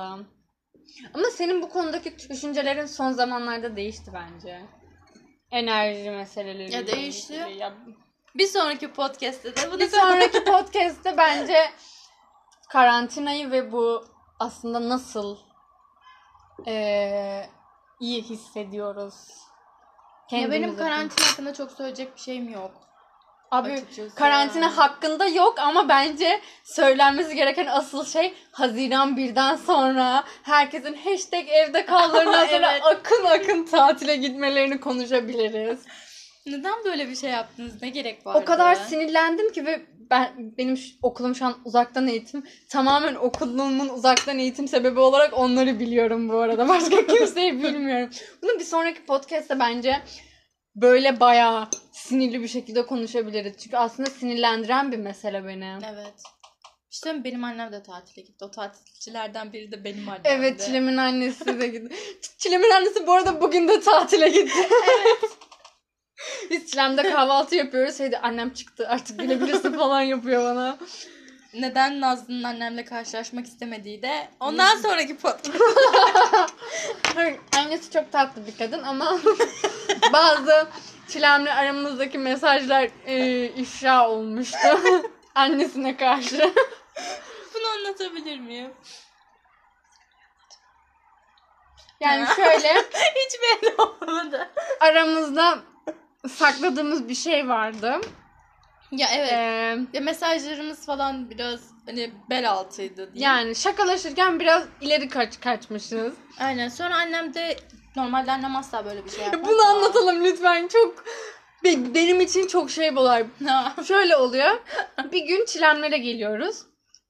Ama 1.14 1.26
senin 1.34 1.62
bu 1.62 1.70
konudaki 1.70 2.30
düşüncelerin 2.30 2.86
son 2.86 3.12
zamanlarda 3.12 3.76
değişti 3.76 4.12
bence. 4.14 4.62
Enerji 5.52 6.10
meseleleri. 6.10 6.74
Ya 6.74 6.88
değişti. 6.88 7.34
Ya 7.58 7.74
Bir 8.36 8.48
sonraki 8.48 8.92
podcast'te 8.94 9.56
de 9.56 9.72
bunu 9.72 9.80
bir 9.80 9.88
sonraki 9.88 10.44
podcast'te 10.44 11.18
bence 11.18 11.70
karantinayı 12.70 13.52
ve 13.52 13.72
bu 13.72 14.06
aslında 14.40 14.90
nasıl 14.90 15.38
eee, 16.68 17.50
iyi 18.00 18.22
hissediyoruz. 18.22 19.14
Ya 20.32 20.52
benim 20.52 20.78
karantina 20.78 21.28
hakkında 21.32 21.54
çok 21.54 21.72
söyleyecek 21.72 22.16
bir 22.16 22.22
şeyim 22.22 22.50
yok. 22.50 22.72
Abi 23.52 23.72
Açıkçası. 23.72 24.16
karantina 24.16 24.78
hakkında 24.78 25.26
yok 25.28 25.60
ama 25.60 25.90
bence 25.90 26.42
söylenmesi 26.64 27.36
gereken 27.36 27.66
asıl 27.66 28.06
şey 28.06 28.34
Haziran 28.52 29.18
birden 29.18 29.56
sonra 29.56 30.24
herkesin 30.44 30.94
hashtag 30.94 31.46
evde 31.50 31.86
kaldığından 31.86 32.46
sonra 32.48 32.72
Evet. 32.72 32.82
akın 32.86 33.26
akın 33.26 33.66
tatile 33.66 34.16
gitmelerini 34.16 34.80
konuşabiliriz. 34.80 35.86
Neden 36.46 36.84
böyle 36.86 37.10
bir 37.10 37.16
şey 37.16 37.30
yaptınız? 37.30 37.82
Ne 37.82 37.90
gerek 37.90 38.26
vardı? 38.26 38.40
O 38.42 38.46
kadar 38.46 38.76
sinirlendim 38.76 39.52
ki 39.52 39.66
ve 39.66 39.82
ben 40.10 40.54
benim 40.58 40.78
şu- 40.78 40.96
okulum 41.02 41.36
şu 41.36 41.46
an 41.46 41.58
uzaktan 41.66 42.08
eğitim. 42.08 42.44
Tamamen 42.70 43.16
okulumun 43.16 43.90
uzaktan 43.90 44.40
eğitim 44.40 44.68
sebebi 44.68 45.00
olarak 45.00 45.38
onları 45.38 45.80
biliyorum 45.80 46.30
bu 46.30 46.38
arada. 46.38 46.68
Başka 46.68 47.08
kimseyi 47.08 47.64
bilmiyorum. 47.64 48.10
Bunu 48.42 48.60
bir 48.60 48.64
sonraki 48.64 49.06
podcast'te 49.06 49.60
bence 49.60 50.02
böyle 50.76 51.20
bayağı 51.20 51.68
sinirli 51.92 52.42
bir 52.42 52.48
şekilde 52.48 52.86
konuşabiliriz. 52.86 53.58
Çünkü 53.58 53.78
aslında 53.78 54.10
sinirlendiren 54.10 54.92
bir 54.92 54.98
mesele 54.98 55.46
beni. 55.48 55.78
Evet. 55.94 56.14
İşte 56.92 57.24
benim 57.24 57.44
annem 57.44 57.72
de 57.72 57.84
tatile 57.84 58.22
gitti. 58.22 58.46
O 58.46 58.52
tatilcilerden 58.52 59.54
biri 59.54 59.72
de 59.72 59.84
benim 59.84 60.10
annemdi. 60.10 60.28
Evet 60.32 60.62
Çilem'in 60.66 60.98
annesi 60.98 61.60
de 61.60 61.68
gitti. 61.68 61.96
Çilem'in 62.38 62.70
annesi 62.70 63.08
bu 63.08 63.12
arada 63.12 63.42
bugün 63.42 63.68
de 63.68 63.80
tatile 63.80 64.30
gitti. 64.30 64.68
Evet. 64.84 65.32
Biz 66.50 66.72
Çilem'de 66.72 67.04
kahvaltı 67.12 67.56
yapıyoruz. 67.56 67.98
Şeyde 67.98 68.22
annem 68.22 68.54
çıktı 68.54 68.88
artık 68.90 69.20
bilebilirsin 69.20 69.74
falan 69.74 70.02
yapıyor 70.02 70.44
bana. 70.44 70.78
Neden 71.54 72.02
Nazlı'nın 72.02 72.44
annemle 72.44 72.86
karşılaşmak 72.86 73.46
istemediği 73.46 74.02
de 74.02 74.28
ondan 74.40 74.78
sonraki 74.78 75.18
podcast. 75.18 75.62
Annesi 77.58 77.92
çok 77.92 78.12
tatlı 78.12 78.48
bir 78.48 78.58
kadın 78.58 78.84
ama 78.84 79.20
bazı 80.14 80.68
Çilem'le 81.08 81.46
aramızdaki 81.46 82.18
mesajlar 82.18 82.90
e, 83.06 83.46
ifşa 83.46 84.10
olmuştu. 84.10 84.80
Annesine 85.36 85.98
karşı. 85.98 86.54
Bunu 87.54 87.68
anlatabilir 87.68 88.40
miyim? 88.40 88.74
Yani 92.00 92.28
şöyle 92.36 92.76
Hiç 93.16 93.40
belli 93.42 93.76
olmadı. 93.82 94.50
aramızda 94.80 95.60
sakladığımız 96.28 97.10
bir 97.10 97.16
şey 97.16 97.48
vardı. 97.48 97.96
Ya 98.92 99.08
evet. 99.14 99.32
Ee, 99.34 99.78
Ya 99.94 100.02
mesajlarımız 100.02 100.86
falan 100.86 101.30
biraz 101.30 101.60
hani 101.86 102.12
bel 102.30 102.52
altıydı. 102.52 102.96
diyeyim. 102.96 103.22
yani 103.22 103.56
şakalaşırken 103.56 104.40
biraz 104.40 104.64
ileri 104.82 105.10
kaç 105.10 105.40
kaçmışız. 105.40 106.14
Aynen. 106.40 106.70
Sonra 106.70 106.96
annem 106.96 107.34
de 107.34 107.58
normalde 107.96 108.32
annem 108.32 108.56
asla 108.56 108.86
böyle 108.86 109.06
bir 109.06 109.10
şey 109.10 109.24
yapmaz. 109.24 109.48
Bunu 109.50 109.62
anlatalım 109.62 110.24
lütfen. 110.26 110.68
Çok 110.68 111.04
be- 111.64 111.94
benim 111.94 112.22
için 112.22 112.48
çok 112.48 112.72
şey 112.72 112.90
olay. 112.98 113.26
Şöyle 113.88 114.16
oluyor. 114.16 114.62
Bir 115.12 115.26
gün 115.26 115.46
çilemlere 115.46 115.98
geliyoruz. 115.98 116.62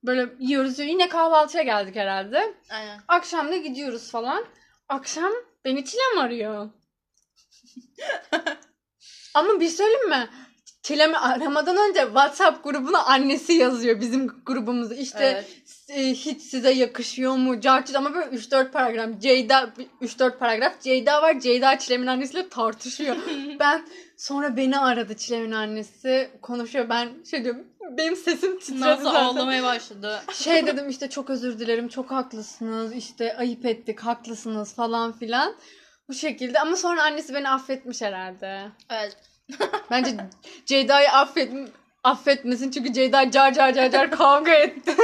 Böyle 0.03 0.29
yiyoruz. 0.39 0.79
Yine 0.79 1.09
kahvaltıya 1.09 1.63
geldik 1.63 1.95
herhalde. 1.95 2.53
Aynen. 2.71 2.99
Akşam 3.07 3.51
da 3.51 3.57
gidiyoruz 3.57 4.11
falan. 4.11 4.45
Akşam 4.89 5.31
beni 5.65 5.85
Çilem 5.85 6.17
arıyor. 6.19 6.69
Ama 9.39 9.59
bir 9.59 9.65
şey 9.67 9.75
söyleyeyim 9.75 10.09
mi? 10.09 10.29
Çilem'i 10.81 11.17
aramadan 11.17 11.77
önce 11.89 11.99
WhatsApp 12.01 12.63
grubuna 12.63 13.03
annesi 13.03 13.53
yazıyor 13.53 14.01
bizim 14.01 14.27
grubumuzda. 14.45 14.95
İşte 14.95 15.23
Evet. 15.89 15.99
e, 15.99 16.13
hiç 16.13 16.41
size 16.41 16.71
yakışıyor 16.71 17.35
mu? 17.35 17.61
Carçit 17.61 17.95
ama 17.95 18.13
böyle 18.13 18.25
3-4 18.37 18.71
paragraf. 18.71 19.09
Ceyda 19.21 19.69
3-4 20.01 20.37
paragraf. 20.37 20.81
Ceyda 20.81 21.21
var. 21.21 21.39
Ceyda 21.39 21.79
Çilem'in 21.79 22.07
annesiyle 22.07 22.49
tartışıyor. 22.49 23.15
ben 23.59 23.85
sonra 24.17 24.57
beni 24.57 24.79
aradı 24.79 25.17
Çilem'in 25.17 25.51
annesi. 25.51 26.29
Konuşuyor. 26.41 26.89
Ben 26.89 27.09
şey 27.31 27.43
diyorum. 27.43 27.67
Benim 27.97 28.15
sesim 28.15 28.59
titredi 28.59 28.81
Nazlı 28.81 29.03
zaten. 29.03 29.23
ağlamaya 29.23 29.63
başladı. 29.63 30.21
Şey 30.33 30.67
dedim 30.67 30.89
işte 30.89 31.09
çok 31.09 31.29
özür 31.29 31.59
dilerim. 31.59 31.87
Çok 31.87 32.11
haklısınız. 32.11 32.93
işte 32.95 33.37
ayıp 33.37 33.65
ettik. 33.65 33.99
Haklısınız 33.99 34.73
falan 34.75 35.11
filan. 35.11 35.55
Bu 36.09 36.13
şekilde 36.13 36.59
ama 36.59 36.75
sonra 36.75 37.03
annesi 37.03 37.33
beni 37.33 37.49
affetmiş 37.49 38.01
herhalde. 38.01 38.61
Evet. 38.89 39.17
Bence 39.91 40.17
Ceyda'yı 40.65 41.11
affet 41.11 41.53
affetmesin 42.03 42.71
çünkü 42.71 42.93
Ceyda 42.93 43.31
car 43.31 43.53
car 43.53 43.73
car 43.73 43.91
car 43.91 44.11
kavga 44.11 44.51
etti. 44.53 44.95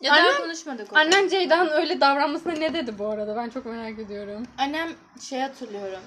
Ya 0.00 0.12
Annem- 0.12 0.26
daha 0.26 0.38
konuşmadık. 0.42 0.92
o 0.92 0.96
Annen 0.96 1.10
konuda. 1.12 1.28
Ceyda'nın 1.28 1.70
öyle 1.70 2.00
davranmasına 2.00 2.52
ne 2.52 2.74
dedi 2.74 2.98
bu 2.98 3.06
arada? 3.08 3.36
Ben 3.36 3.48
çok 3.50 3.66
merak 3.66 3.98
ediyorum. 3.98 4.42
Annem 4.58 4.88
şey 5.28 5.40
hatırlıyorum. 5.40 6.00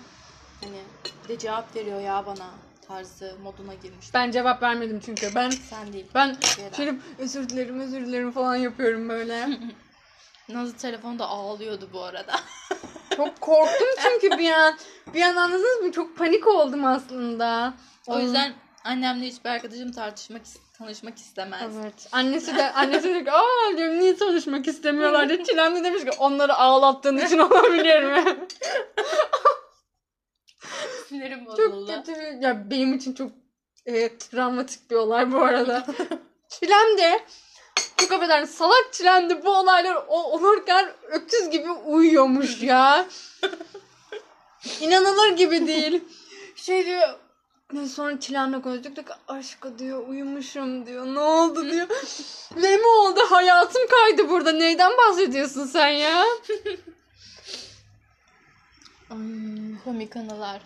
Hani 0.64 0.78
bir 1.24 1.30
de 1.30 1.38
cevap 1.38 1.76
veriyor 1.76 2.02
ya 2.02 2.24
bana 2.26 2.50
tarzı 2.88 3.36
moduna 3.44 3.74
girmişti. 3.74 4.14
Ben 4.14 4.32
cevap 4.32 4.64
vermedim 4.64 5.02
çünkü. 5.06 5.30
Ben 5.36 5.50
Sen 5.50 5.94
değil. 5.94 6.06
ben 6.16 6.36
Ceyda. 6.56 6.76
şöyle 6.76 6.94
özür 7.20 7.50
dilerim 7.50 7.80
özür 7.80 8.06
dilerim 8.06 8.32
falan 8.32 8.56
yapıyorum 8.56 9.10
böyle. 9.10 9.50
Nazlı 10.50 10.78
telefonda 10.78 11.26
ağlıyordu 11.28 11.90
bu 11.94 12.04
arada. 12.04 12.36
çok 13.16 13.42
korktum 13.42 13.88
çünkü 14.04 14.38
bir 14.38 14.52
an. 14.52 14.78
Bir 15.14 15.22
an 15.22 15.36
anladınız 15.36 15.82
mı? 15.82 15.92
Çok 15.92 16.18
panik 16.18 16.48
oldum 16.48 16.86
aslında. 16.86 17.74
O 18.08 18.20
yüzden 18.20 18.54
annemle 18.84 19.26
hiçbir 19.26 19.50
arkadaşım 19.50 19.92
tartışmak, 19.92 20.42
tanışmak 20.78 21.18
istemez. 21.18 21.76
Evet. 21.82 22.08
Annesi 22.12 22.56
de 22.56 22.72
annesi 22.74 23.16
de 23.16 23.24
ki 23.24 23.32
aa 23.32 23.78
diyorum 23.78 24.00
niye 24.00 24.18
tanışmak 24.18 24.68
istemiyorlar 24.68 25.30
diye. 25.30 25.44
Çilem 25.44 25.76
de 25.76 25.84
demiş 25.84 26.04
ki 26.04 26.12
onları 26.20 26.54
ağlattığın 26.56 27.18
için 27.18 27.40
olabilir 27.40 28.04
mi? 28.04 28.24
Sinirim 31.08 31.46
çok 31.46 31.88
kötü. 31.88 32.20
bir- 32.20 32.42
Ya 32.42 32.70
benim 32.72 32.94
için 32.94 33.14
çok 33.14 33.32
e, 33.86 34.18
travmatik 34.18 34.92
bir 34.92 34.96
olay 34.96 35.32
bu 35.32 35.42
arada. 35.42 35.86
Çilem 36.50 36.98
de 36.98 37.20
çok 38.00 38.12
affedersin 38.12 38.54
salak 38.58 38.90
Çilem 38.92 39.30
de 39.30 39.46
bu 39.46 39.50
olaylar 39.50 39.96
o- 40.08 40.24
olurken 40.32 40.90
öküz 41.12 41.50
gibi 41.50 41.72
uyuyormuş 41.72 42.62
ya. 42.62 43.06
İnanılır 44.82 45.30
gibi 45.30 45.68
değil. 45.68 46.04
Şey 46.56 46.86
diyor 46.86 47.10
ne 47.74 47.88
sonra 47.88 48.20
Çilem'le 48.20 48.62
konuştuk 48.62 48.94
aşkı 49.28 49.80
diyor 49.80 50.08
uyumuşum 50.08 50.86
diyor 50.86 51.06
ne 51.06 51.20
oldu 51.20 51.72
diyor. 51.72 51.88
ne 52.56 52.78
mi 52.78 52.88
oldu 52.88 53.20
hayatım 53.30 53.82
kaydı 53.88 54.30
burada 54.30 54.52
neyden 54.52 54.92
bahsediyorsun 54.98 55.66
sen 55.66 55.88
ya? 55.88 56.24
Ay. 59.12 59.18
Komik 59.84 60.16
anılar. 60.16 60.62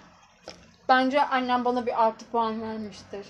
Bence 0.90 1.22
annem 1.22 1.66
bana 1.66 1.86
bir 1.86 2.04
artı 2.04 2.26
puan 2.32 2.62
vermiştir. 2.62 3.26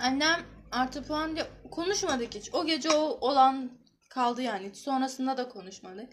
Annem 0.00 0.40
artı 0.72 1.06
puan 1.06 1.36
diye 1.36 1.46
konuşmadık 1.70 2.34
hiç. 2.34 2.54
O 2.54 2.66
gece 2.66 2.90
o 2.90 3.18
olan 3.20 3.70
kaldı 4.08 4.42
yani. 4.42 4.74
Sonrasında 4.74 5.36
da 5.36 5.48
konuşmadık. 5.48 6.08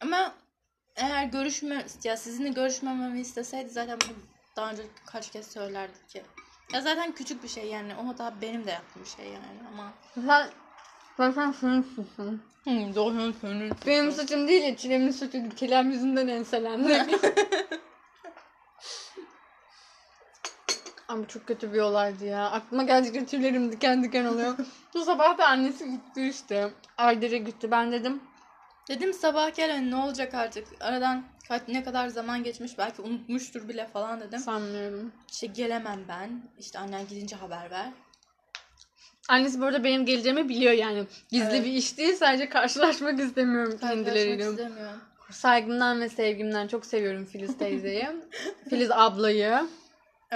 Ama 0.00 0.34
eğer 0.96 1.24
görüşme 1.24 1.86
ya 2.04 2.16
sizinle 2.16 2.48
görüşmememi 2.48 3.20
isteseydi 3.20 3.70
zaten 3.70 3.98
bunu 4.00 4.16
daha 4.56 4.70
önce 4.70 4.82
kaç 5.06 5.30
kez 5.30 5.52
söylerdik 5.52 6.08
ki. 6.08 6.22
Ya 6.72 6.80
zaten 6.80 7.12
küçük 7.12 7.42
bir 7.42 7.48
şey 7.48 7.66
yani. 7.66 7.92
O 7.96 8.18
da 8.18 8.34
benim 8.42 8.66
de 8.66 8.70
yaptığım 8.70 9.02
bir 9.02 9.08
şey 9.08 9.24
yani 9.24 9.68
ama. 9.72 9.92
Sen 10.14 10.50
zaten 11.16 11.52
senin 11.52 11.82
suçun. 11.82 12.42
Hı, 12.64 12.94
doğru 12.94 13.32
senin. 13.40 13.72
Benim 13.86 14.12
suçum 14.12 14.48
değil 14.48 14.62
ya 14.62 14.76
Çilem'in 14.76 15.10
suçu. 15.10 15.56
Çilem 15.56 15.90
yüzünden 15.90 16.28
enselendik. 16.28 17.24
Ama 21.14 21.28
çok 21.28 21.46
kötü 21.46 21.72
bir 21.72 21.80
olaydı 21.80 22.24
ya. 22.24 22.50
Aklıma 22.50 22.82
geldikçe 22.82 23.26
tüylerim 23.26 23.72
diken 23.72 24.02
diken 24.04 24.24
oluyor. 24.24 24.54
Bu 24.94 25.04
sabah 25.04 25.38
da 25.38 25.46
annesi 25.48 25.90
gitti 25.90 26.28
işte. 26.28 26.70
Ayder'e 26.98 27.38
gitti. 27.38 27.70
Ben 27.70 27.92
dedim 27.92 28.20
Dedim 28.88 29.12
sabah 29.12 29.54
gel 29.54 29.70
hani 29.70 29.90
ne 29.90 29.96
olacak 29.96 30.34
artık. 30.34 30.66
Aradan 30.80 31.24
kaç 31.48 31.62
ne 31.68 31.84
kadar 31.84 32.08
zaman 32.08 32.42
geçmiş 32.42 32.78
belki 32.78 33.02
unutmuştur 33.02 33.68
bile 33.68 33.86
falan 33.86 34.20
dedim. 34.20 34.38
sanmıyorum. 34.38 35.12
İşte 35.32 35.46
gelemem 35.46 36.00
ben. 36.08 36.42
İşte 36.58 36.78
annen 36.78 37.06
gidince 37.08 37.36
haber 37.36 37.70
ver. 37.70 37.86
Annesi 39.28 39.60
bu 39.60 39.64
arada 39.64 39.84
benim 39.84 40.06
geleceğimi 40.06 40.48
biliyor 40.48 40.72
yani. 40.72 41.04
Gizli 41.30 41.46
Evet. 41.50 41.64
bir 41.64 41.72
iş 41.72 41.98
değil 41.98 42.14
sadece 42.16 42.48
karşılaşmak 42.48 43.20
istemiyorum 43.20 43.78
Karşılaşmak 43.80 44.04
kendileriyle. 44.06 44.50
istemiyorum. 44.50 45.00
Saygımdan 45.30 46.00
ve 46.00 46.08
sevgimden 46.08 46.68
çok 46.68 46.86
seviyorum 46.86 47.24
Filiz 47.24 47.58
teyzeyi. 47.58 48.08
Filiz 48.70 48.90
ablayı. 48.90 49.60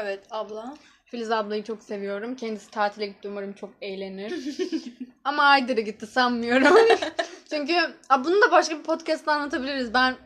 Evet 0.03 0.21
abla. 0.31 0.75
Filiz 1.05 1.31
ablayı 1.31 1.65
çok 1.65 1.83
seviyorum. 1.83 2.37
Kendisi 2.37 2.71
tatile 2.71 3.07
gitti 3.07 3.29
umarım 3.29 3.53
çok 3.53 3.71
eğlenir. 3.83 4.35
Ama 5.25 5.43
Ayder'e 5.43 5.81
gitti 5.81 6.07
sanmıyorum. 6.07 6.77
Çünkü 7.51 7.75
Aa, 8.09 8.25
bunu 8.25 8.43
da 8.43 8.51
başka 8.53 8.79
bir 8.79 8.83
podcast'ta 8.83 9.33
anlatabiliriz. 9.33 9.95
Ben 9.95 10.17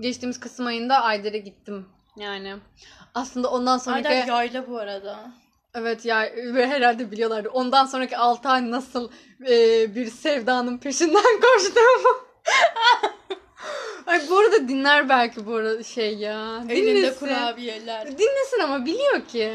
geçtiğimiz 0.00 0.40
Kasım 0.40 0.66
ayında 0.66 1.02
Ayder'e 1.02 1.38
gittim. 1.38 1.86
Yani 2.16 2.56
aslında 3.14 3.50
ondan 3.50 3.78
sonraki 3.78 4.08
Aynen 4.08 4.26
yayla 4.26 4.68
bu 4.68 4.78
arada. 4.78 5.30
evet 5.74 6.04
ya 6.04 6.22
ve 6.36 6.66
herhalde 6.66 7.10
biliyorlardı. 7.10 7.48
Ondan 7.48 7.86
sonraki 7.86 8.16
6 8.16 8.48
ay 8.48 8.70
nasıl 8.70 9.10
e, 9.48 9.94
bir 9.94 10.06
sevdanın 10.10 10.78
peşinden 10.78 11.40
koştuğumu. 11.40 12.28
Ay 14.18 14.30
bu 14.30 14.38
arada 14.38 14.68
dinler 14.68 15.08
belki 15.08 15.46
bu 15.46 15.54
arada 15.54 15.82
şey 15.82 16.14
ya. 16.16 16.64
Elinde 16.68 16.94
Dinlesin. 16.96 17.18
kurabiyeler. 17.26 18.06
Dinlesin 18.06 18.60
ama 18.62 18.84
biliyor 18.86 19.20
ki. 19.28 19.52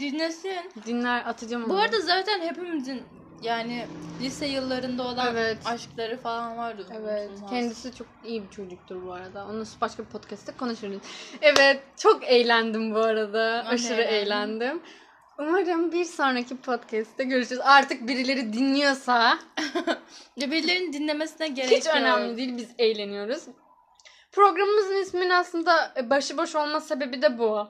Dinlesin. 0.00 0.70
Dinler 0.86 1.22
atacağım 1.26 1.64
onu. 1.64 1.72
Bu 1.72 1.76
arada 1.78 2.00
zaten 2.00 2.40
hepimizin 2.40 3.02
yani 3.42 3.86
lise 4.22 4.46
yıllarında 4.46 5.02
olan 5.02 5.26
Evet. 5.32 5.58
aşkları 5.64 6.16
falan 6.16 6.56
vardı. 6.56 6.86
Evet. 7.02 7.30
Kendisi 7.50 7.94
çok 7.94 8.06
iyi 8.24 8.42
bir 8.42 8.50
çocuktur 8.50 9.06
bu 9.06 9.12
arada. 9.12 9.46
Onu 9.50 9.64
başka 9.80 10.02
bir 10.04 10.08
podcast'te 10.08 10.52
konuşuruz. 10.52 10.98
Evet. 11.42 11.80
Çok 11.96 12.24
eğlendim 12.24 12.94
bu 12.94 12.98
arada. 12.98 13.64
Ben 13.66 13.74
Aşırı 13.74 14.02
eğlendim. 14.02 14.62
eğlendim. 14.66 14.82
Umarım 15.38 15.92
bir 15.92 16.04
sonraki 16.04 16.56
podcast'te 16.56 17.24
görüşürüz. 17.24 17.60
Artık 17.64 18.08
birileri 18.08 18.52
dinliyorsa 18.52 19.38
Ya 20.36 20.50
birilerinin 20.50 20.92
dinlemesine 20.92 21.48
gerek 21.48 21.70
hiç 21.78 21.86
yok. 21.86 21.94
önemli 21.96 22.36
değil. 22.36 22.56
Biz 22.56 22.68
eğleniyoruz. 22.78 23.42
Programımızın 24.34 24.96
isminin 24.96 25.30
aslında 25.30 25.92
e, 25.96 26.10
başıboş 26.10 26.54
olma 26.54 26.80
sebebi 26.80 27.22
de 27.22 27.38
bu. 27.38 27.68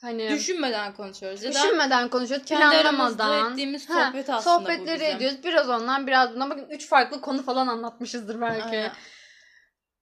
Hani 0.00 0.28
Düşünmeden 0.30 0.94
konuşuyoruz. 0.94 1.44
Ya 1.44 1.52
düşünmeden 1.52 2.08
konuşuyoruz, 2.08 2.46
kendi 2.46 2.60
planlamadan. 2.62 3.52
ettiğimiz 3.52 3.84
sohbet 3.84 4.30
aslında 4.30 4.60
bu 4.60 4.62
Sohbetleri 4.62 5.00
bizim. 5.00 5.16
ediyoruz. 5.16 5.38
Biraz 5.44 5.68
ondan, 5.68 6.06
biraz 6.06 6.34
bundan. 6.34 6.50
Bakın 6.50 6.66
üç 6.70 6.88
farklı 6.88 7.20
konu 7.20 7.42
falan 7.42 7.66
anlatmışızdır 7.66 8.40
belki. 8.40 8.64
Aynen. 8.76 8.92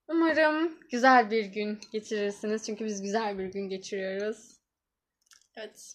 Umarım 0.08 0.78
güzel 0.90 1.30
bir 1.30 1.44
gün 1.44 1.80
geçirirsiniz. 1.92 2.66
Çünkü 2.66 2.84
biz 2.84 3.02
güzel 3.02 3.38
bir 3.38 3.44
gün 3.44 3.68
geçiriyoruz. 3.68 4.36
Evet. 5.56 5.94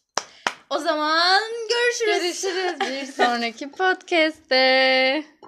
O 0.69 0.77
zaman 0.77 1.41
görüşürüz. 1.69 2.21
Görüşürüz 2.23 2.79
bir 2.79 3.11
sonraki 3.11 3.71
podcast'te. 3.71 5.23